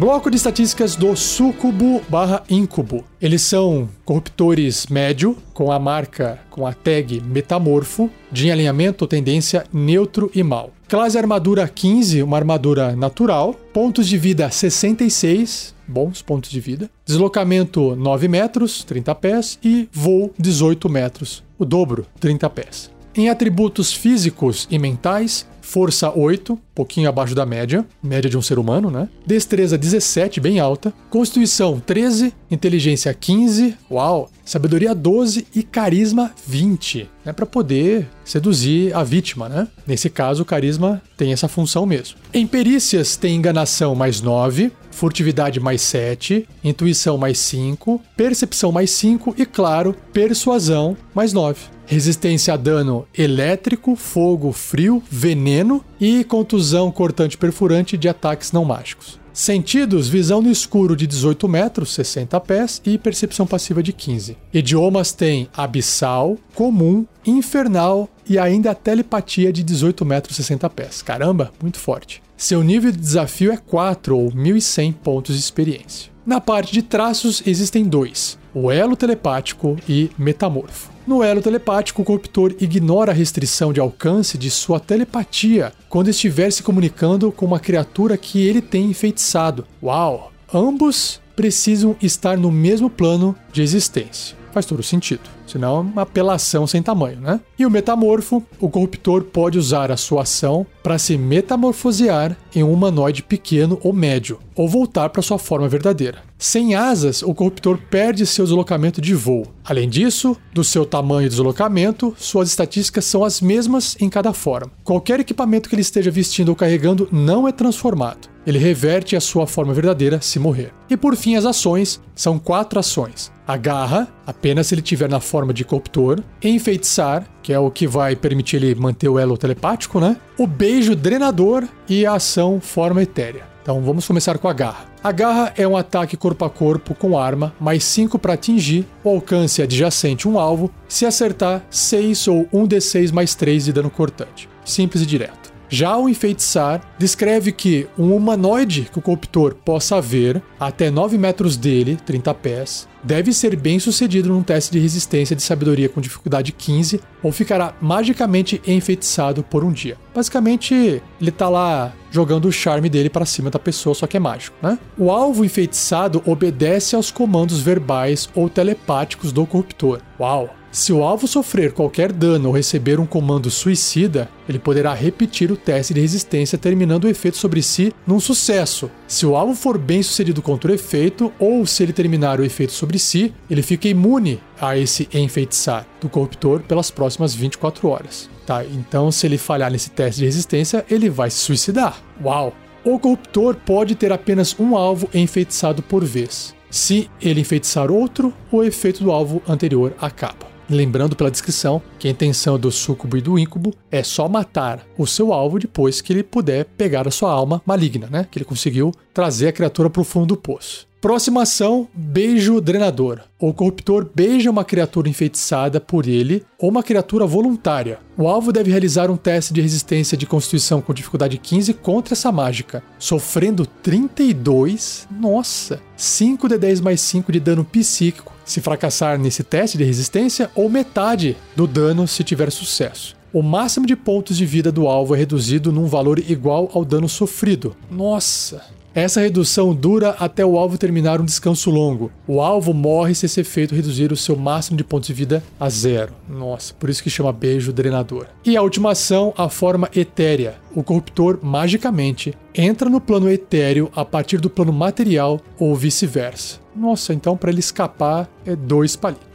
Bloco 0.00 0.30
de 0.30 0.38
estatísticas 0.38 0.96
do 0.96 1.14
Sucubo 1.14 2.00
barra 2.08 2.42
Incubo. 2.48 3.04
Eles 3.20 3.42
são 3.42 3.86
corruptores 4.02 4.86
médio, 4.86 5.36
com 5.52 5.70
a 5.70 5.78
marca, 5.78 6.38
com 6.48 6.66
a 6.66 6.72
tag 6.72 7.20
Metamorfo, 7.20 8.08
de 8.32 8.50
alinhamento 8.50 9.06
tendência 9.06 9.66
neutro 9.70 10.30
e 10.34 10.42
mal. 10.42 10.70
Classe 10.88 11.18
armadura 11.18 11.68
15, 11.68 12.22
uma 12.22 12.38
armadura 12.38 12.96
natural. 12.96 13.52
Pontos 13.74 14.08
de 14.08 14.16
vida 14.16 14.50
66, 14.50 15.74
bons 15.86 16.22
pontos 16.22 16.50
de 16.50 16.60
vida. 16.60 16.90
Deslocamento 17.04 17.94
9 17.94 18.26
metros, 18.26 18.82
30 18.84 19.14
pés. 19.16 19.58
E 19.62 19.86
voo 19.92 20.32
18 20.38 20.88
metros, 20.88 21.44
o 21.58 21.64
dobro, 21.66 22.06
30 22.18 22.48
pés. 22.48 22.90
Em 23.14 23.28
atributos 23.28 23.92
físicos 23.92 24.68
e 24.70 24.78
mentais, 24.78 25.46
Força 25.70 26.10
8, 26.10 26.58
pouquinho 26.74 27.08
abaixo 27.08 27.32
da 27.32 27.46
média, 27.46 27.86
média 28.02 28.28
de 28.28 28.36
um 28.36 28.42
ser 28.42 28.58
humano, 28.58 28.90
né? 28.90 29.08
Destreza 29.24 29.78
17, 29.78 30.40
bem 30.40 30.58
alta. 30.58 30.92
Constituição 31.08 31.78
13, 31.78 32.34
inteligência 32.50 33.14
15, 33.14 33.76
uau. 33.88 34.28
Sabedoria 34.44 34.92
12 34.92 35.46
e 35.54 35.62
carisma 35.62 36.32
20, 36.44 37.08
né, 37.24 37.32
para 37.32 37.46
poder 37.46 38.08
seduzir 38.24 38.92
a 38.96 39.04
vítima, 39.04 39.48
né? 39.48 39.68
Nesse 39.86 40.10
caso, 40.10 40.42
o 40.42 40.46
carisma 40.46 41.00
tem 41.16 41.32
essa 41.32 41.46
função 41.46 41.86
mesmo. 41.86 42.16
Em 42.34 42.48
perícias 42.48 43.16
tem 43.16 43.36
enganação 43.36 43.94
mais 43.94 44.20
9, 44.20 44.72
furtividade 44.90 45.60
mais 45.60 45.82
7, 45.82 46.48
intuição 46.64 47.16
mais 47.16 47.38
5, 47.38 48.00
percepção 48.16 48.72
mais 48.72 48.90
5 48.90 49.36
e, 49.38 49.46
claro, 49.46 49.94
persuasão 50.12 50.96
mais 51.14 51.32
9 51.32 51.79
resistência 51.90 52.54
a 52.54 52.56
dano 52.56 53.04
elétrico, 53.12 53.96
fogo, 53.96 54.52
frio, 54.52 55.02
veneno 55.10 55.84
e 56.00 56.22
contusão 56.22 56.88
cortante 56.92 57.36
perfurante 57.36 57.98
de 57.98 58.08
ataques 58.08 58.52
não 58.52 58.64
mágicos. 58.64 59.18
Sentidos, 59.32 60.08
visão 60.08 60.40
no 60.40 60.52
escuro 60.52 60.94
de 60.94 61.04
18 61.04 61.48
metros, 61.48 61.92
60 61.92 62.38
pés 62.40 62.80
e 62.86 62.96
percepção 62.96 63.44
passiva 63.44 63.82
de 63.82 63.92
15. 63.92 64.36
Idiomas 64.54 65.10
tem 65.12 65.48
abissal, 65.56 66.38
comum, 66.54 67.04
infernal 67.26 68.08
e 68.28 68.38
ainda 68.38 68.72
telepatia 68.72 69.52
de 69.52 69.64
18 69.64 70.04
metros, 70.04 70.36
60 70.36 70.70
pés. 70.70 71.02
Caramba, 71.02 71.50
muito 71.60 71.78
forte. 71.78 72.22
Seu 72.36 72.62
nível 72.62 72.92
de 72.92 72.98
desafio 72.98 73.50
é 73.50 73.56
4 73.56 74.16
ou 74.16 74.32
1100 74.32 74.92
pontos 74.92 75.34
de 75.34 75.40
experiência. 75.40 76.10
Na 76.24 76.40
parte 76.40 76.72
de 76.72 76.82
traços 76.82 77.42
existem 77.44 77.84
dois: 77.84 78.38
o 78.54 78.70
elo 78.70 78.96
telepático 78.96 79.76
e 79.88 80.10
metamorfo. 80.18 80.90
No 81.06 81.22
elo 81.22 81.42
telepático, 81.42 82.02
o 82.02 82.04
corruptor 82.04 82.54
ignora 82.60 83.12
a 83.12 83.14
restrição 83.14 83.72
de 83.72 83.80
alcance 83.80 84.38
de 84.38 84.50
sua 84.50 84.78
telepatia 84.78 85.72
quando 85.88 86.10
estiver 86.10 86.50
se 86.50 86.62
comunicando 86.62 87.32
com 87.32 87.46
uma 87.46 87.60
criatura 87.60 88.16
que 88.16 88.46
ele 88.46 88.60
tem 88.60 88.84
enfeitiçado. 88.86 89.66
Uau! 89.82 90.32
Ambos 90.52 91.20
precisam 91.34 91.96
estar 92.02 92.36
no 92.36 92.50
mesmo 92.50 92.90
plano 92.90 93.34
de 93.52 93.62
existência. 93.62 94.36
Faz 94.52 94.66
todo 94.66 94.82
sentido. 94.82 95.22
Senão 95.50 95.76
é 95.76 95.80
uma 95.80 96.02
apelação 96.02 96.66
sem 96.66 96.82
tamanho, 96.82 97.20
né? 97.20 97.40
E 97.58 97.66
o 97.66 97.70
metamorfo, 97.70 98.42
o 98.60 98.68
corruptor 98.68 99.24
pode 99.24 99.58
usar 99.58 99.90
a 99.90 99.96
sua 99.96 100.22
ação 100.22 100.66
para 100.82 100.98
se 100.98 101.18
metamorfosear 101.18 102.36
em 102.54 102.62
um 102.62 102.72
humanoide 102.72 103.22
pequeno 103.22 103.78
ou 103.82 103.92
médio, 103.92 104.38
ou 104.54 104.68
voltar 104.68 105.08
para 105.10 105.22
sua 105.22 105.38
forma 105.38 105.68
verdadeira. 105.68 106.18
Sem 106.38 106.74
asas, 106.74 107.22
o 107.22 107.34
corruptor 107.34 107.78
perde 107.90 108.24
seu 108.24 108.46
deslocamento 108.46 109.00
de 109.00 109.14
voo. 109.14 109.46
Além 109.62 109.88
disso, 109.88 110.34
do 110.54 110.64
seu 110.64 110.86
tamanho 110.86 111.26
e 111.26 111.28
deslocamento, 111.28 112.14
suas 112.16 112.48
estatísticas 112.48 113.04
são 113.04 113.22
as 113.22 113.42
mesmas 113.42 113.94
em 114.00 114.08
cada 114.08 114.32
forma. 114.32 114.72
Qualquer 114.82 115.20
equipamento 115.20 115.68
que 115.68 115.74
ele 115.74 115.82
esteja 115.82 116.10
vestindo 116.10 116.48
ou 116.48 116.56
carregando 116.56 117.06
não 117.12 117.46
é 117.46 117.52
transformado. 117.52 118.28
Ele 118.46 118.58
reverte 118.58 119.14
a 119.14 119.20
sua 119.20 119.46
forma 119.46 119.74
verdadeira 119.74 120.20
se 120.22 120.38
morrer. 120.38 120.72
E 120.88 120.96
por 120.96 121.14
fim, 121.14 121.36
as 121.36 121.44
ações 121.44 122.00
são 122.14 122.38
quatro 122.38 122.80
ações. 122.80 123.30
A 123.46 123.56
garra, 123.56 124.08
apenas 124.26 124.68
se 124.68 124.74
ele 124.74 124.80
tiver 124.82 125.10
na 125.10 125.20
forma 125.20 125.39
de 125.52 125.64
corruptor. 125.64 126.20
Enfeitiçar, 126.42 127.24
que 127.42 127.52
é 127.52 127.58
o 127.58 127.70
que 127.70 127.86
vai 127.86 128.14
permitir 128.14 128.56
ele 128.56 128.74
manter 128.74 129.08
o 129.08 129.18
elo 129.18 129.36
telepático, 129.36 130.00
né? 130.00 130.16
O 130.38 130.46
beijo 130.46 130.94
drenador 130.94 131.66
e 131.88 132.04
a 132.06 132.14
ação 132.14 132.60
forma 132.60 133.02
etérea. 133.02 133.48
Então 133.62 133.82
vamos 133.82 134.06
começar 134.06 134.38
com 134.38 134.48
a 134.48 134.52
garra. 134.52 134.86
A 135.02 135.12
garra 135.12 135.52
é 135.56 135.66
um 135.66 135.76
ataque 135.76 136.16
corpo 136.16 136.44
a 136.44 136.50
corpo 136.50 136.94
com 136.94 137.18
arma, 137.18 137.54
mais 137.58 137.84
5 137.84 138.18
para 138.18 138.34
atingir, 138.34 138.86
o 139.02 139.10
alcance 139.10 139.62
adjacente 139.62 140.28
um 140.28 140.38
alvo, 140.38 140.70
se 140.88 141.06
acertar 141.06 141.62
6 141.70 142.28
ou 142.28 142.46
1d6 142.46 143.12
mais 143.12 143.34
3 143.34 143.66
de 143.66 143.72
dano 143.72 143.90
cortante. 143.90 144.48
Simples 144.64 145.02
e 145.02 145.06
direto. 145.06 145.39
Já 145.72 145.96
o 145.96 146.08
enfeitiçar 146.08 146.82
descreve 146.98 147.52
que 147.52 147.86
um 147.96 148.14
humanoide 148.14 148.88
que 148.92 148.98
o 148.98 149.02
corruptor 149.02 149.54
possa 149.54 150.00
ver 150.00 150.42
até 150.58 150.90
9 150.90 151.16
metros 151.16 151.56
dele, 151.56 151.96
30 152.04 152.34
pés, 152.34 152.88
deve 153.04 153.32
ser 153.32 153.54
bem 153.54 153.78
sucedido 153.78 154.30
num 154.30 154.42
teste 154.42 154.72
de 154.72 154.80
resistência 154.80 155.36
de 155.36 155.42
sabedoria 155.42 155.88
com 155.88 156.00
dificuldade 156.00 156.50
15 156.50 157.00
ou 157.22 157.30
ficará 157.30 157.72
magicamente 157.80 158.60
enfeitiçado 158.66 159.44
por 159.44 159.62
um 159.62 159.70
dia. 159.70 159.96
Basicamente, 160.12 161.00
ele 161.20 161.30
tá 161.30 161.48
lá 161.48 161.92
jogando 162.10 162.48
o 162.48 162.52
charme 162.52 162.88
dele 162.88 163.08
para 163.08 163.24
cima 163.24 163.48
da 163.48 163.58
pessoa, 163.58 163.94
só 163.94 164.08
que 164.08 164.16
é 164.16 164.20
mágico, 164.20 164.56
né? 164.60 164.76
O 164.98 165.08
alvo 165.08 165.44
enfeitiçado 165.44 166.20
obedece 166.26 166.96
aos 166.96 167.12
comandos 167.12 167.60
verbais 167.60 168.28
ou 168.34 168.50
telepáticos 168.50 169.30
do 169.30 169.46
corruptor. 169.46 170.00
Uau! 170.18 170.59
Se 170.72 170.92
o 170.92 171.02
alvo 171.02 171.26
sofrer 171.26 171.72
qualquer 171.72 172.12
dano 172.12 172.48
ou 172.48 172.54
receber 172.54 173.00
um 173.00 173.06
comando 173.06 173.50
suicida, 173.50 174.28
ele 174.48 174.58
poderá 174.58 174.94
repetir 174.94 175.50
o 175.50 175.56
teste 175.56 175.92
de 175.92 176.00
resistência, 176.00 176.56
terminando 176.56 177.04
o 177.04 177.08
efeito 177.08 177.36
sobre 177.36 177.60
si 177.60 177.92
num 178.06 178.20
sucesso. 178.20 178.88
Se 179.08 179.26
o 179.26 179.34
alvo 179.34 179.56
for 179.56 179.76
bem 179.76 180.00
sucedido 180.00 180.40
contra 180.40 180.70
o 180.70 180.74
efeito, 180.74 181.32
ou 181.40 181.66
se 181.66 181.82
ele 181.82 181.92
terminar 181.92 182.38
o 182.38 182.44
efeito 182.44 182.72
sobre 182.72 183.00
si, 183.00 183.34
ele 183.50 183.62
fica 183.62 183.88
imune 183.88 184.40
a 184.60 184.78
esse 184.78 185.08
enfeitiçar 185.12 185.84
do 186.00 186.08
corruptor 186.08 186.60
pelas 186.60 186.88
próximas 186.88 187.34
24 187.34 187.88
horas. 187.88 188.30
Tá, 188.46 188.64
então 188.64 189.10
se 189.10 189.26
ele 189.26 189.38
falhar 189.38 189.72
nesse 189.72 189.90
teste 189.90 190.20
de 190.20 190.26
resistência, 190.26 190.84
ele 190.88 191.10
vai 191.10 191.30
se 191.30 191.38
suicidar. 191.38 192.00
Uau! 192.22 192.54
O 192.84 192.98
corruptor 192.98 193.56
pode 193.56 193.94
ter 193.94 194.12
apenas 194.12 194.56
um 194.58 194.76
alvo 194.76 195.08
enfeitiçado 195.12 195.82
por 195.82 196.04
vez. 196.04 196.54
Se 196.70 197.10
ele 197.20 197.40
enfeitiçar 197.40 197.90
outro, 197.90 198.32
o 198.50 198.62
efeito 198.62 199.02
do 199.02 199.10
alvo 199.10 199.42
anterior 199.48 199.92
acaba. 200.00 200.49
Lembrando 200.70 201.16
pela 201.16 201.32
descrição 201.32 201.82
que 201.98 202.06
a 202.06 202.10
intenção 202.12 202.56
do 202.56 202.70
sucubo 202.70 203.16
e 203.16 203.20
do 203.20 203.36
incubo 203.36 203.74
é 203.90 204.04
só 204.04 204.28
matar 204.28 204.86
o 204.96 205.04
seu 205.04 205.32
alvo 205.32 205.58
depois 205.58 206.00
que 206.00 206.12
ele 206.12 206.22
puder 206.22 206.64
pegar 206.64 207.08
a 207.08 207.10
sua 207.10 207.32
alma 207.32 207.60
maligna, 207.66 208.06
né? 208.08 208.24
Que 208.30 208.38
ele 208.38 208.44
conseguiu 208.44 208.94
trazer 209.12 209.48
a 209.48 209.52
criatura 209.52 209.90
para 209.90 210.00
o 210.00 210.04
fundo 210.04 210.26
do 210.26 210.36
poço. 210.36 210.88
Próxima 211.00 211.42
ação: 211.42 211.88
beijo 211.92 212.60
drenador. 212.60 213.20
O 213.36 213.52
corruptor 213.52 214.08
beija 214.14 214.48
uma 214.48 214.64
criatura 214.64 215.08
enfeitiçada 215.08 215.80
por 215.80 216.06
ele 216.06 216.44
ou 216.56 216.70
uma 216.70 216.84
criatura 216.84 217.26
voluntária. 217.26 217.98
O 218.16 218.28
alvo 218.28 218.52
deve 218.52 218.70
realizar 218.70 219.10
um 219.10 219.16
teste 219.16 219.52
de 219.52 219.60
resistência 219.60 220.16
de 220.16 220.26
constituição 220.26 220.80
com 220.80 220.94
dificuldade 220.94 221.36
15 221.36 221.74
contra 221.74 222.14
essa 222.14 222.30
mágica, 222.30 222.80
sofrendo 222.96 223.66
32, 223.66 225.08
nossa, 225.10 225.80
5 225.96 226.48
de 226.48 226.58
10 226.58 226.80
mais 226.80 227.00
5 227.00 227.32
de 227.32 227.40
dano 227.40 227.64
psíquico 227.64 228.39
se 228.50 228.60
fracassar 228.60 229.18
nesse 229.18 229.42
teste 229.42 229.78
de 229.78 229.84
resistência, 229.84 230.50
ou 230.54 230.68
metade 230.68 231.36
do 231.54 231.66
dano 231.66 232.06
se 232.08 232.24
tiver 232.24 232.50
sucesso. 232.50 233.16
O 233.32 233.42
máximo 233.42 233.86
de 233.86 233.94
pontos 233.94 234.36
de 234.36 234.44
vida 234.44 234.72
do 234.72 234.88
alvo 234.88 235.14
é 235.14 235.18
reduzido 235.18 235.70
num 235.70 235.86
valor 235.86 236.18
igual 236.18 236.68
ao 236.74 236.84
dano 236.84 237.08
sofrido. 237.08 237.76
Nossa! 237.88 238.79
Essa 238.92 239.20
redução 239.20 239.72
dura 239.72 240.10
até 240.18 240.44
o 240.44 240.58
alvo 240.58 240.76
terminar 240.76 241.20
um 241.20 241.24
descanso 241.24 241.70
longo. 241.70 242.10
O 242.26 242.40
alvo 242.40 242.74
morre 242.74 243.14
se 243.14 243.26
esse 243.26 243.40
efeito 243.40 243.74
reduzir 243.74 244.10
o 244.10 244.16
seu 244.16 244.34
máximo 244.34 244.76
de 244.76 244.82
pontos 244.82 245.06
de 245.06 245.14
vida 245.14 245.44
a 245.60 245.68
zero. 245.68 246.12
Nossa, 246.28 246.74
por 246.74 246.90
isso 246.90 247.02
que 247.02 247.08
chama 247.08 247.32
beijo 247.32 247.72
drenador. 247.72 248.26
E 248.44 248.56
a 248.56 248.62
última 248.62 248.90
ação, 248.90 249.32
a 249.36 249.48
forma 249.48 249.88
etérea. 249.94 250.56
O 250.74 250.82
corruptor 250.82 251.38
magicamente 251.40 252.34
entra 252.52 252.90
no 252.90 253.00
plano 253.00 253.30
etéreo 253.30 253.90
a 253.94 254.04
partir 254.04 254.38
do 254.40 254.50
plano 254.50 254.72
material 254.72 255.40
ou 255.56 255.76
vice-versa. 255.76 256.58
Nossa, 256.74 257.14
então 257.14 257.36
para 257.36 257.50
ele 257.50 257.60
escapar 257.60 258.28
é 258.44 258.56
dois 258.56 258.96
palitos. 258.96 259.29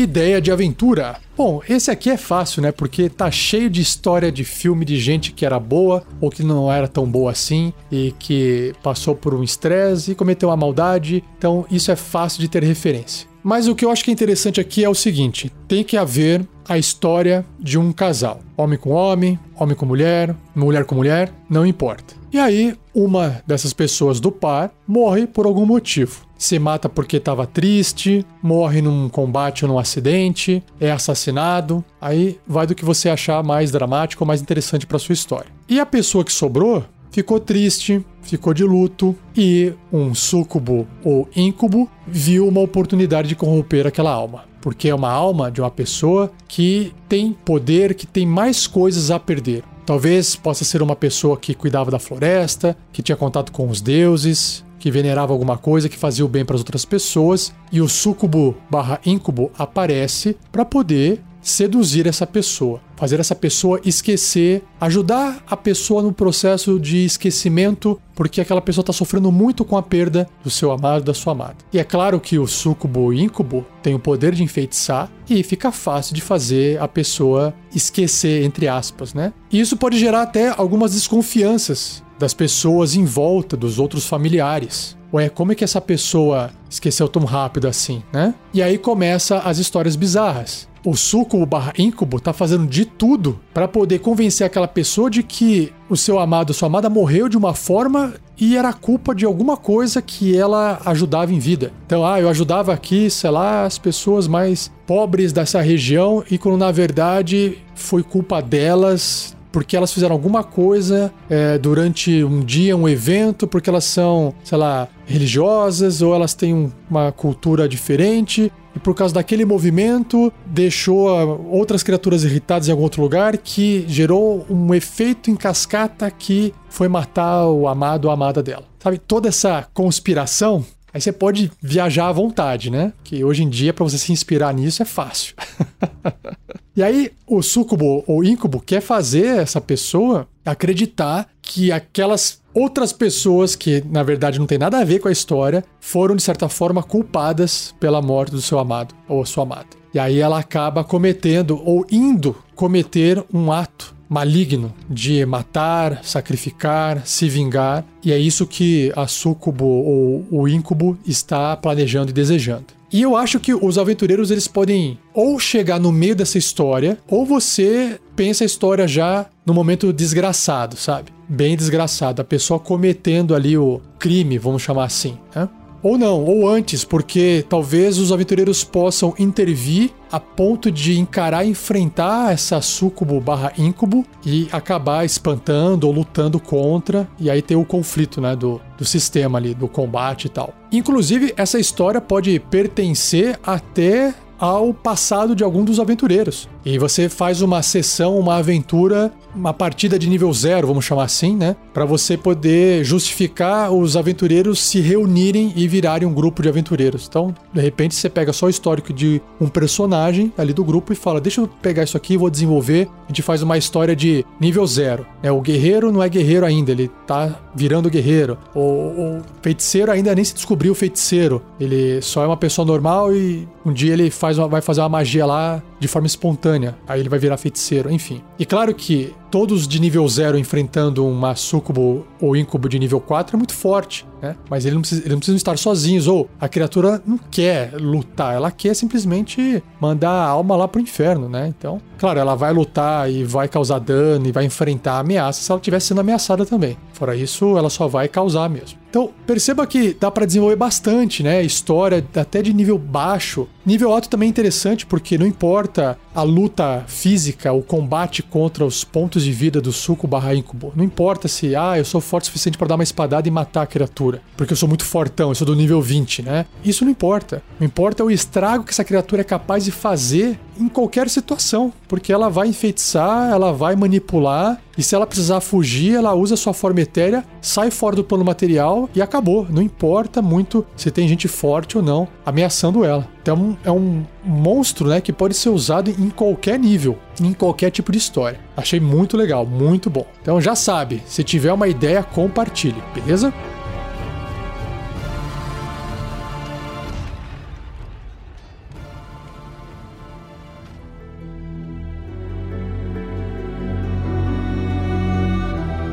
Ideia 0.00 0.40
de 0.40 0.50
aventura. 0.50 1.18
Bom, 1.36 1.60
esse 1.68 1.90
aqui 1.90 2.08
é 2.08 2.16
fácil, 2.16 2.62
né? 2.62 2.72
Porque 2.72 3.10
tá 3.10 3.30
cheio 3.30 3.68
de 3.68 3.82
história 3.82 4.32
de 4.32 4.44
filme 4.44 4.82
de 4.82 4.98
gente 4.98 5.30
que 5.30 5.44
era 5.44 5.60
boa 5.60 6.02
ou 6.22 6.30
que 6.30 6.42
não 6.42 6.72
era 6.72 6.88
tão 6.88 7.04
boa 7.04 7.30
assim 7.30 7.70
e 7.92 8.14
que 8.18 8.72
passou 8.82 9.14
por 9.14 9.34
um 9.34 9.42
estresse 9.42 10.12
e 10.12 10.14
cometeu 10.14 10.48
uma 10.48 10.56
maldade. 10.56 11.22
Então, 11.36 11.66
isso 11.70 11.92
é 11.92 11.96
fácil 11.96 12.40
de 12.40 12.48
ter 12.48 12.64
referência. 12.64 13.28
Mas 13.42 13.68
o 13.68 13.74
que 13.74 13.84
eu 13.84 13.90
acho 13.90 14.02
que 14.02 14.10
é 14.10 14.14
interessante 14.14 14.58
aqui 14.58 14.82
é 14.82 14.88
o 14.88 14.94
seguinte: 14.94 15.52
tem 15.68 15.84
que 15.84 15.98
haver 15.98 16.48
a 16.66 16.78
história 16.78 17.44
de 17.58 17.78
um 17.78 17.92
casal. 17.92 18.40
Homem 18.56 18.78
com 18.78 18.92
homem, 18.92 19.38
homem 19.54 19.76
com 19.76 19.84
mulher, 19.84 20.34
mulher 20.54 20.86
com 20.86 20.94
mulher, 20.94 21.30
não 21.46 21.66
importa. 21.66 22.14
E 22.32 22.38
aí, 22.38 22.74
uma 22.94 23.42
dessas 23.46 23.74
pessoas 23.74 24.18
do 24.18 24.32
par 24.32 24.72
morre 24.88 25.26
por 25.26 25.44
algum 25.44 25.66
motivo. 25.66 26.29
Se 26.40 26.58
mata 26.58 26.88
porque 26.88 27.18
estava 27.18 27.46
triste, 27.46 28.24
morre 28.42 28.80
num 28.80 29.10
combate 29.10 29.66
ou 29.66 29.70
num 29.70 29.78
acidente, 29.78 30.62
é 30.80 30.90
assassinado. 30.90 31.84
Aí 32.00 32.40
vai 32.46 32.66
do 32.66 32.74
que 32.74 32.82
você 32.82 33.10
achar 33.10 33.44
mais 33.44 33.70
dramático 33.70 34.24
ou 34.24 34.26
mais 34.26 34.40
interessante 34.40 34.86
para 34.86 34.98
sua 34.98 35.12
história. 35.12 35.50
E 35.68 35.78
a 35.78 35.84
pessoa 35.84 36.24
que 36.24 36.32
sobrou 36.32 36.82
ficou 37.10 37.38
triste, 37.38 38.02
ficou 38.22 38.54
de 38.54 38.64
luto 38.64 39.14
e 39.36 39.74
um 39.92 40.14
súcubo 40.14 40.88
ou 41.04 41.28
íncubo 41.36 41.90
viu 42.06 42.48
uma 42.48 42.62
oportunidade 42.62 43.28
de 43.28 43.36
corromper 43.36 43.86
aquela 43.86 44.10
alma. 44.10 44.44
Porque 44.62 44.88
é 44.88 44.94
uma 44.94 45.10
alma 45.10 45.50
de 45.50 45.60
uma 45.60 45.70
pessoa 45.70 46.32
que 46.48 46.94
tem 47.06 47.34
poder, 47.34 47.92
que 47.92 48.06
tem 48.06 48.24
mais 48.24 48.66
coisas 48.66 49.10
a 49.10 49.20
perder. 49.20 49.62
Talvez 49.84 50.36
possa 50.36 50.64
ser 50.64 50.80
uma 50.80 50.96
pessoa 50.96 51.36
que 51.36 51.52
cuidava 51.52 51.90
da 51.90 51.98
floresta, 51.98 52.74
que 52.90 53.02
tinha 53.02 53.16
contato 53.16 53.52
com 53.52 53.68
os 53.68 53.82
deuses, 53.82 54.64
que 54.80 54.90
venerava 54.90 55.32
alguma 55.32 55.56
coisa 55.56 55.88
que 55.88 55.96
fazia 55.96 56.24
o 56.24 56.28
bem 56.28 56.44
para 56.44 56.56
as 56.56 56.60
outras 56.60 56.84
pessoas, 56.84 57.52
e 57.70 57.80
o 57.80 57.88
súcubo 57.88 58.56
barra 58.68 58.98
íncubo 59.04 59.52
aparece 59.56 60.36
para 60.50 60.64
poder 60.64 61.22
seduzir 61.42 62.06
essa 62.06 62.26
pessoa, 62.26 62.80
fazer 62.96 63.18
essa 63.18 63.34
pessoa 63.34 63.80
esquecer, 63.84 64.62
ajudar 64.80 65.42
a 65.46 65.56
pessoa 65.56 66.02
no 66.02 66.12
processo 66.12 66.78
de 66.78 67.04
esquecimento, 67.04 68.00
porque 68.14 68.40
aquela 68.40 68.60
pessoa 68.60 68.82
está 68.82 68.92
sofrendo 68.92 69.32
muito 69.32 69.64
com 69.64 69.76
a 69.76 69.82
perda 69.82 70.28
do 70.44 70.50
seu 70.50 70.70
amado, 70.70 71.04
da 71.04 71.14
sua 71.14 71.32
amada. 71.32 71.56
E 71.72 71.78
é 71.78 71.84
claro 71.84 72.20
que 72.20 72.38
o 72.38 72.46
súcubo 72.46 73.12
e 73.12 73.22
íncubo 73.22 73.64
tem 73.82 73.94
o 73.94 73.98
poder 73.98 74.34
de 74.34 74.42
enfeitiçar 74.42 75.10
e 75.28 75.42
fica 75.42 75.72
fácil 75.72 76.14
de 76.14 76.20
fazer 76.20 76.80
a 76.80 76.86
pessoa 76.86 77.54
esquecer, 77.74 78.44
entre 78.44 78.68
aspas, 78.68 79.14
né? 79.14 79.32
E 79.50 79.60
isso 79.60 79.76
pode 79.76 79.98
gerar 79.98 80.22
até 80.22 80.48
algumas 80.48 80.92
desconfianças 80.92 82.02
das 82.20 82.34
pessoas 82.34 82.94
em 82.94 83.04
volta, 83.04 83.56
dos 83.56 83.78
outros 83.78 84.06
familiares. 84.06 84.94
Ué, 85.12 85.30
como 85.30 85.52
é 85.52 85.54
que 85.54 85.64
essa 85.64 85.80
pessoa 85.80 86.50
esqueceu 86.68 87.08
tão 87.08 87.24
rápido 87.24 87.66
assim, 87.66 88.02
né? 88.12 88.34
E 88.54 88.62
aí 88.62 88.76
começa 88.78 89.38
as 89.38 89.58
histórias 89.58 89.96
bizarras 89.96 90.68
o 90.84 90.96
sucubo 90.96 91.44
barra 91.44 91.72
incubo 91.78 92.20
tá 92.20 92.32
fazendo 92.32 92.66
de 92.66 92.84
tudo 92.84 93.38
para 93.52 93.68
poder 93.68 93.98
convencer 93.98 94.46
aquela 94.46 94.68
pessoa 94.68 95.10
de 95.10 95.22
que 95.22 95.72
o 95.88 95.96
seu 95.96 96.18
amado, 96.18 96.54
sua 96.54 96.68
amada 96.68 96.88
morreu 96.88 97.28
de 97.28 97.36
uma 97.36 97.54
forma 97.54 98.14
e 98.38 98.56
era 98.56 98.72
culpa 98.72 99.14
de 99.14 99.24
alguma 99.24 99.56
coisa 99.56 100.00
que 100.00 100.34
ela 100.36 100.80
ajudava 100.86 101.32
em 101.32 101.38
vida. 101.38 101.72
Então, 101.84 102.06
ah, 102.06 102.18
eu 102.18 102.28
ajudava 102.28 102.72
aqui, 102.72 103.10
sei 103.10 103.30
lá, 103.30 103.64
as 103.64 103.76
pessoas 103.76 104.26
mais 104.26 104.72
pobres 104.86 105.32
dessa 105.32 105.60
região 105.60 106.24
e 106.30 106.38
quando 106.38 106.56
na 106.56 106.72
verdade 106.72 107.58
foi 107.74 108.02
culpa 108.02 108.40
delas 108.40 109.36
porque 109.52 109.76
elas 109.76 109.92
fizeram 109.92 110.14
alguma 110.14 110.42
coisa 110.42 111.12
é, 111.28 111.58
durante 111.58 112.22
um 112.24 112.40
dia, 112.40 112.76
um 112.76 112.88
evento, 112.88 113.46
porque 113.46 113.68
elas 113.68 113.84
são, 113.84 114.34
sei 114.44 114.58
lá, 114.58 114.88
religiosas 115.06 116.02
ou 116.02 116.14
elas 116.14 116.34
têm 116.34 116.54
um, 116.54 116.72
uma 116.88 117.12
cultura 117.12 117.68
diferente 117.68 118.52
e 118.74 118.78
por 118.78 118.94
causa 118.94 119.14
daquele 119.14 119.44
movimento 119.44 120.32
deixou 120.46 121.08
outras 121.50 121.82
criaturas 121.82 122.24
irritadas 122.24 122.68
em 122.68 122.70
algum 122.70 122.84
outro 122.84 123.02
lugar 123.02 123.36
que 123.36 123.84
gerou 123.88 124.46
um 124.48 124.72
efeito 124.74 125.30
em 125.30 125.36
cascata 125.36 126.10
que 126.10 126.54
foi 126.68 126.88
matar 126.88 127.46
o 127.46 127.66
amado 127.66 128.04
ou 128.04 128.10
a 128.10 128.14
amada 128.14 128.42
dela. 128.42 128.64
Sabe, 128.78 128.98
toda 128.98 129.28
essa 129.28 129.66
conspiração 129.74 130.64
Aí 130.92 131.00
você 131.00 131.12
pode 131.12 131.52
viajar 131.62 132.08
à 132.08 132.12
vontade, 132.12 132.68
né? 132.68 132.92
Que 133.04 133.22
hoje 133.22 133.44
em 133.44 133.48
dia, 133.48 133.72
para 133.72 133.84
você 133.84 133.96
se 133.96 134.12
inspirar 134.12 134.52
nisso, 134.52 134.82
é 134.82 134.84
fácil. 134.84 135.34
e 136.80 136.82
aí, 136.82 137.12
o 137.26 137.42
sucubo 137.42 138.02
ou 138.06 138.24
incubo 138.24 138.58
quer 138.58 138.80
fazer 138.80 139.40
essa 139.40 139.60
pessoa 139.60 140.26
acreditar 140.42 141.28
que 141.42 141.70
aquelas 141.70 142.40
outras 142.54 142.90
pessoas 142.90 143.54
que, 143.54 143.84
na 143.84 144.02
verdade, 144.02 144.38
não 144.38 144.46
tem 144.46 144.56
nada 144.56 144.78
a 144.78 144.84
ver 144.84 144.98
com 144.98 145.06
a 145.06 145.12
história, 145.12 145.62
foram, 145.78 146.16
de 146.16 146.22
certa 146.22 146.48
forma, 146.48 146.82
culpadas 146.82 147.74
pela 147.78 148.00
morte 148.00 148.32
do 148.32 148.40
seu 148.40 148.58
amado 148.58 148.94
ou 149.06 149.26
sua 149.26 149.42
amada. 149.42 149.66
E 149.92 149.98
aí 149.98 150.20
ela 150.20 150.38
acaba 150.38 150.82
cometendo 150.82 151.60
ou 151.62 151.84
indo 151.90 152.34
cometer 152.54 153.22
um 153.30 153.52
ato 153.52 153.94
maligno 154.08 154.72
de 154.88 155.26
matar, 155.26 156.02
sacrificar, 156.02 157.06
se 157.06 157.28
vingar, 157.28 157.84
e 158.02 158.10
é 158.10 158.18
isso 158.18 158.46
que 158.46 158.90
a 158.96 159.06
sucubo 159.06 159.66
ou 159.66 160.26
o 160.30 160.48
incubo 160.48 160.96
está 161.06 161.54
planejando 161.58 162.08
e 162.08 162.14
desejando. 162.14 162.79
E 162.92 163.02
eu 163.02 163.16
acho 163.16 163.38
que 163.38 163.54
os 163.54 163.78
aventureiros 163.78 164.30
eles 164.30 164.48
podem 164.48 164.98
ou 165.14 165.38
chegar 165.38 165.78
no 165.78 165.92
meio 165.92 166.16
dessa 166.16 166.38
história, 166.38 166.98
ou 167.08 167.24
você 167.24 168.00
pensa 168.16 168.44
a 168.44 168.46
história 168.46 168.88
já 168.88 169.26
no 169.46 169.54
momento 169.54 169.92
desgraçado, 169.92 170.76
sabe? 170.76 171.12
Bem 171.28 171.56
desgraçado, 171.56 172.20
a 172.20 172.24
pessoa 172.24 172.58
cometendo 172.58 173.34
ali 173.34 173.56
o 173.56 173.80
crime, 173.98 174.38
vamos 174.38 174.62
chamar 174.62 174.84
assim, 174.84 175.16
né? 175.34 175.48
Ou 175.82 175.96
não, 175.96 176.22
ou 176.22 176.48
antes, 176.48 176.84
porque 176.84 177.44
talvez 177.48 177.98
os 177.98 178.12
aventureiros 178.12 178.62
possam 178.62 179.14
intervir 179.18 179.90
a 180.12 180.20
ponto 180.20 180.70
de 180.70 180.98
encarar 180.98 181.44
e 181.44 181.50
enfrentar 181.50 182.32
essa 182.32 182.60
sucubo 182.60 183.20
barra 183.20 183.52
incubo 183.56 184.04
e 184.24 184.48
acabar 184.52 185.04
espantando 185.04 185.86
ou 185.86 185.92
lutando 185.92 186.38
contra, 186.38 187.08
e 187.18 187.30
aí 187.30 187.40
ter 187.40 187.56
o 187.56 187.64
conflito 187.64 188.20
né, 188.20 188.34
do, 188.36 188.60
do 188.76 188.84
sistema 188.84 189.38
ali, 189.38 189.54
do 189.54 189.68
combate 189.68 190.26
e 190.26 190.28
tal. 190.28 190.52
Inclusive, 190.72 191.32
essa 191.36 191.58
história 191.58 192.00
pode 192.00 192.38
pertencer 192.38 193.38
até 193.42 194.14
ao 194.40 194.72
passado 194.72 195.36
de 195.36 195.44
algum 195.44 195.62
dos 195.62 195.78
aventureiros. 195.78 196.48
E 196.64 196.78
você 196.78 197.08
faz 197.08 197.42
uma 197.42 197.62
sessão, 197.62 198.18
uma 198.18 198.36
aventura, 198.36 199.12
uma 199.34 199.52
partida 199.52 199.98
de 199.98 200.08
nível 200.08 200.32
zero, 200.32 200.66
vamos 200.66 200.84
chamar 200.84 201.04
assim, 201.04 201.36
né? 201.36 201.56
Para 201.72 201.84
você 201.84 202.16
poder 202.16 202.84
justificar 202.84 203.72
os 203.72 203.96
aventureiros 203.96 204.60
se 204.60 204.80
reunirem 204.80 205.52
e 205.54 205.68
virarem 205.68 206.06
um 206.06 206.12
grupo 206.12 206.42
de 206.42 206.48
aventureiros. 206.48 207.06
Então, 207.08 207.34
de 207.52 207.60
repente, 207.60 207.94
você 207.94 208.08
pega 208.08 208.32
só 208.32 208.46
o 208.46 208.50
histórico 208.50 208.92
de 208.92 209.20
um 209.40 209.48
personagem 209.48 210.32
ali 210.36 210.52
do 210.52 210.64
grupo 210.64 210.92
e 210.92 210.96
fala: 210.96 211.20
Deixa 211.20 211.40
eu 211.40 211.48
pegar 211.48 211.84
isso 211.84 211.96
aqui, 211.96 212.16
vou 212.16 212.30
desenvolver. 212.30 212.88
A 213.04 213.08
gente 213.08 213.22
faz 213.22 213.42
uma 213.42 213.56
história 213.56 213.94
de 213.94 214.24
nível 214.40 214.66
zero. 214.66 215.06
É, 215.22 215.30
o 215.30 215.40
guerreiro 215.40 215.92
não 215.92 216.02
é 216.02 216.08
guerreiro 216.08 216.46
ainda, 216.46 216.72
ele 216.72 216.90
tá 217.06 217.40
virando 217.54 217.90
guerreiro. 217.90 218.38
O, 218.54 218.60
o 218.60 219.22
feiticeiro 219.42 219.90
ainda 219.90 220.14
nem 220.14 220.24
se 220.24 220.34
descobriu 220.34 220.74
feiticeiro. 220.74 221.42
Ele 221.58 222.00
só 222.02 222.22
é 222.22 222.26
uma 222.26 222.36
pessoa 222.36 222.66
normal 222.66 223.14
e 223.14 223.48
um 223.64 223.72
dia 223.72 223.92
ele 223.92 224.10
faz 224.10 224.29
uma, 224.38 224.48
vai 224.48 224.60
fazer 224.60 224.80
uma 224.80 224.88
magia 224.88 225.26
lá 225.26 225.62
de 225.78 225.88
forma 225.88 226.06
espontânea. 226.06 226.76
Aí 226.86 227.00
ele 227.00 227.08
vai 227.08 227.18
virar 227.18 227.36
feiticeiro, 227.36 227.90
enfim. 227.90 228.22
E 228.38 228.44
claro 228.44 228.74
que 228.74 229.14
todos 229.30 229.68
de 229.68 229.80
nível 229.80 230.06
0 230.06 230.36
enfrentando 230.36 231.06
uma 231.06 231.34
sucubo 231.34 232.06
ou 232.20 232.36
incubo 232.36 232.68
de 232.68 232.78
nível 232.78 233.00
4 233.00 233.36
é 233.36 233.38
muito 233.38 233.54
forte, 233.54 234.06
né? 234.20 234.36
Mas 234.48 234.66
ele 234.66 234.74
não 234.74 234.82
precisa, 234.82 235.02
ele 235.04 235.14
não 235.14 235.36
estar 235.36 235.56
sozinhos, 235.56 236.08
ou 236.08 236.28
a 236.40 236.48
criatura 236.48 237.00
não 237.06 237.18
quer 237.30 237.72
lutar, 237.74 238.34
ela 238.34 238.50
quer 238.50 238.74
simplesmente 238.74 239.62
mandar 239.80 240.10
a 240.10 240.26
alma 240.26 240.56
lá 240.56 240.66
pro 240.66 240.80
inferno, 240.80 241.28
né? 241.28 241.46
Então, 241.48 241.80
claro, 241.98 242.18
ela 242.18 242.34
vai 242.34 242.52
lutar 242.52 243.10
e 243.10 243.24
vai 243.24 243.48
causar 243.48 243.78
dano 243.78 244.26
e 244.26 244.32
vai 244.32 244.44
enfrentar 244.44 244.98
ameaças 244.98 245.44
se 245.44 245.52
ela 245.52 245.60
estiver 245.60 245.80
sendo 245.80 246.00
ameaçada 246.00 246.44
também. 246.44 246.76
Fora 246.92 247.16
isso, 247.16 247.56
ela 247.56 247.70
só 247.70 247.88
vai 247.88 248.08
causar 248.08 248.48
mesmo. 248.50 248.78
Então, 248.90 249.10
perceba 249.24 249.66
que 249.66 249.94
dá 249.98 250.10
para 250.10 250.26
desenvolver 250.26 250.56
bastante, 250.56 251.22
né? 251.22 251.42
História 251.42 252.04
até 252.16 252.42
de 252.42 252.52
nível 252.52 252.76
baixo. 252.76 253.48
Nível 253.64 253.92
alto 253.92 254.08
também 254.08 254.26
é 254.26 254.30
interessante 254.30 254.84
porque 254.84 255.16
não 255.16 255.26
importa 255.26 255.96
a 256.14 256.22
luta 256.22 256.84
física, 256.86 257.52
o 257.52 257.62
combate 257.62 258.22
contra 258.22 258.64
os 258.64 258.84
pontos 258.84 259.24
de 259.24 259.32
vida 259.32 259.60
do 259.60 259.72
suco 259.72 260.06
barra 260.06 260.34
incubo. 260.34 260.72
Não 260.74 260.84
importa 260.84 261.28
se, 261.28 261.54
ah, 261.54 261.78
eu 261.78 261.84
sou 261.84 262.00
forte 262.00 262.24
o 262.24 262.26
suficiente 262.26 262.58
para 262.58 262.68
dar 262.68 262.74
uma 262.74 262.82
espadada 262.82 263.28
e 263.28 263.30
matar 263.30 263.62
a 263.62 263.66
criatura, 263.66 264.20
porque 264.36 264.52
eu 264.52 264.56
sou 264.56 264.68
muito 264.68 264.84
fortão, 264.84 265.30
eu 265.30 265.34
sou 265.34 265.46
do 265.46 265.54
nível 265.54 265.80
20, 265.80 266.22
né? 266.22 266.46
Isso 266.64 266.84
não 266.84 266.90
importa. 266.90 267.42
O 267.60 267.64
importa 267.64 268.02
é 268.02 268.06
o 268.06 268.10
estrago 268.10 268.64
que 268.64 268.70
essa 268.70 268.84
criatura 268.84 269.22
é 269.22 269.24
capaz 269.24 269.64
de 269.64 269.70
fazer 269.70 270.38
em 270.60 270.68
qualquer 270.68 271.08
situação, 271.08 271.72
porque 271.88 272.12
ela 272.12 272.28
vai 272.28 272.48
enfeitiçar, 272.48 273.30
ela 273.30 273.52
vai 273.52 273.74
manipular, 273.74 274.60
e 274.76 274.82
se 274.82 274.94
ela 274.94 275.06
precisar 275.06 275.40
fugir, 275.40 275.94
ela 275.94 276.14
usa 276.14 276.36
sua 276.36 276.54
forma 276.54 276.80
etérea, 276.80 277.24
sai 277.40 277.70
fora 277.70 277.96
do 277.96 278.04
plano 278.04 278.24
material 278.24 278.88
e 278.94 279.02
acabou. 279.02 279.46
Não 279.50 279.60
importa 279.60 280.22
muito 280.22 280.64
se 280.74 280.90
tem 280.90 281.06
gente 281.06 281.28
forte 281.28 281.76
ou 281.76 281.82
não 281.82 282.08
ameaçando 282.24 282.84
ela. 282.84 283.06
Então 283.20 283.58
é 283.62 283.70
um 283.70 284.02
monstro, 284.24 284.88
né, 284.88 285.00
que 285.00 285.12
pode 285.12 285.34
ser 285.34 285.50
usado 285.50 285.90
em 285.90 286.08
qualquer 286.08 286.58
nível, 286.58 286.98
em 287.20 287.32
qualquer 287.32 287.70
tipo 287.70 287.92
de 287.92 287.98
história. 287.98 288.40
Achei 288.56 288.80
muito 288.80 289.16
legal, 289.16 289.44
muito 289.44 289.90
bom. 289.90 290.06
Então 290.22 290.40
já 290.40 290.54
sabe, 290.54 291.02
se 291.06 291.22
tiver 291.22 291.52
uma 291.52 291.68
ideia, 291.68 292.02
compartilhe, 292.02 292.82
beleza? 292.94 293.34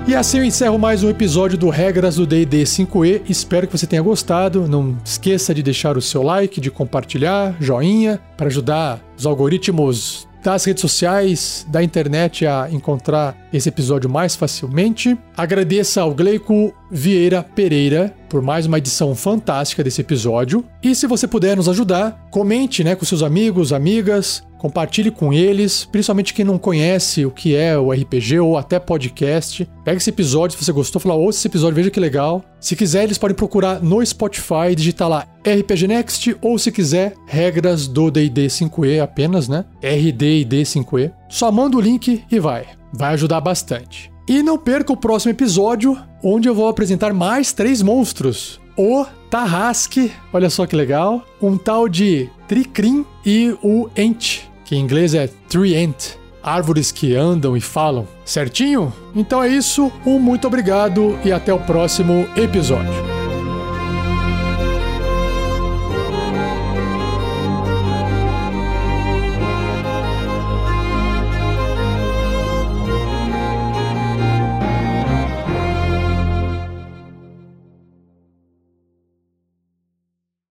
E 0.08 0.16
assim 0.16 0.38
eu 0.38 0.46
encerro 0.46 0.80
mais 0.80 1.04
um 1.04 1.10
episódio 1.10 1.58
do 1.58 1.70
Regras 1.70 2.16
do 2.16 2.26
D&D 2.26 2.64
5e. 2.64 3.24
Espero 3.28 3.68
que 3.68 3.78
você 3.78 3.86
tenha 3.86 4.02
gostado. 4.02 4.66
Não 4.66 4.98
esqueça 5.04 5.54
de 5.54 5.62
deixar 5.62 5.98
o 5.98 6.02
seu 6.02 6.24
like, 6.24 6.62
de 6.62 6.72
compartilhar, 6.72 7.54
joinha, 7.60 8.18
para 8.38 8.48
ajudar 8.48 9.02
os 9.18 9.26
algoritmos 9.26 10.26
das 10.42 10.64
redes 10.64 10.80
sociais, 10.80 11.68
da 11.68 11.84
internet 11.84 12.46
a 12.46 12.70
encontrar 12.72 13.36
esse 13.52 13.68
episódio 13.68 14.10
mais 14.10 14.34
facilmente. 14.34 15.18
Agradeça 15.36 16.02
ao 16.02 16.14
Gleico 16.14 16.74
Vieira 16.90 17.44
Pereira 17.44 18.16
por 18.30 18.42
mais 18.42 18.66
uma 18.66 18.78
edição 18.78 19.14
fantástica 19.14 19.84
desse 19.84 20.00
episódio. 20.00 20.64
E 20.82 20.96
se 20.96 21.06
você 21.06 21.28
puder 21.28 21.58
nos 21.58 21.68
ajudar, 21.68 22.28
comente 22.32 22.82
né, 22.82 22.96
com 22.96 23.04
seus 23.04 23.24
amigos, 23.24 23.74
amigas, 23.74 24.42
Compartilhe 24.58 25.12
com 25.12 25.32
eles, 25.32 25.86
principalmente 25.86 26.34
quem 26.34 26.44
não 26.44 26.58
conhece 26.58 27.26
o 27.26 27.32
que 27.32 27.56
é 27.56 27.78
o 27.78 27.92
RPG 27.92 28.40
ou 28.40 28.58
até 28.58 28.80
podcast. 28.80 29.68
Pega 29.84 29.98
esse 29.98 30.10
episódio 30.10 30.58
se 30.58 30.64
você 30.64 30.72
gostou, 30.72 31.00
fala, 31.00 31.16
ouça 31.16 31.40
esse 31.40 31.48
episódio, 31.48 31.76
veja 31.76 31.92
que 31.92 32.00
legal. 32.00 32.44
Se 32.60 32.76
quiser, 32.76 33.04
eles 33.04 33.18
podem 33.18 33.36
procurar 33.36 33.82
no 33.82 34.04
Spotify, 34.06 34.76
digitar 34.76 35.08
lá 35.08 35.28
RPG 35.46 35.88
Next, 35.88 36.36
ou 36.42 36.58
se 36.58 36.72
quiser, 36.72 37.14
regras 37.28 37.88
do 37.88 38.10
DD 38.10 38.48
5E 38.48 39.02
apenas, 39.02 39.48
né? 39.48 39.66
RD 39.82 40.42
e 40.42 40.46
D5E. 40.46 41.12
Só 41.30 41.52
manda 41.52 41.78
o 41.78 41.82
link 41.82 42.24
e 42.30 42.40
vai. 42.40 42.66
Vai 42.94 43.14
ajudar 43.14 43.42
bastante. 43.42 44.12
E 44.28 44.44
não 44.44 44.58
perca 44.58 44.92
o 44.92 44.98
próximo 44.98 45.32
episódio, 45.32 45.98
onde 46.22 46.50
eu 46.50 46.56
vou 46.56 46.68
apresentar 46.68 47.14
mais 47.14 47.54
três 47.54 47.82
monstros. 47.82 48.60
O 48.76 49.06
Tarrasque, 49.30 50.12
olha 50.32 50.50
só 50.50 50.66
que 50.66 50.76
legal. 50.76 51.24
Um 51.42 51.58
tal 51.58 51.90
de 51.90 52.30
Tricrim 52.48 53.06
e 53.26 53.56
o 53.62 53.90
Ent, 53.96 54.42
que 54.64 54.76
em 54.76 54.80
inglês 54.80 55.14
é 55.14 55.28
Treant. 55.50 56.18
Árvores 56.42 56.92
que 56.94 57.14
andam 57.14 57.58
e 57.58 57.62
falam. 57.62 58.08
Certinho? 58.24 58.94
Então 59.14 59.44
é 59.44 59.50
isso, 59.50 59.92
um 60.06 60.18
muito 60.18 60.48
obrigado 60.48 61.20
e 61.26 61.32
até 61.32 61.54
o 61.54 61.60
próximo 61.60 62.26
episódio. 62.38 63.17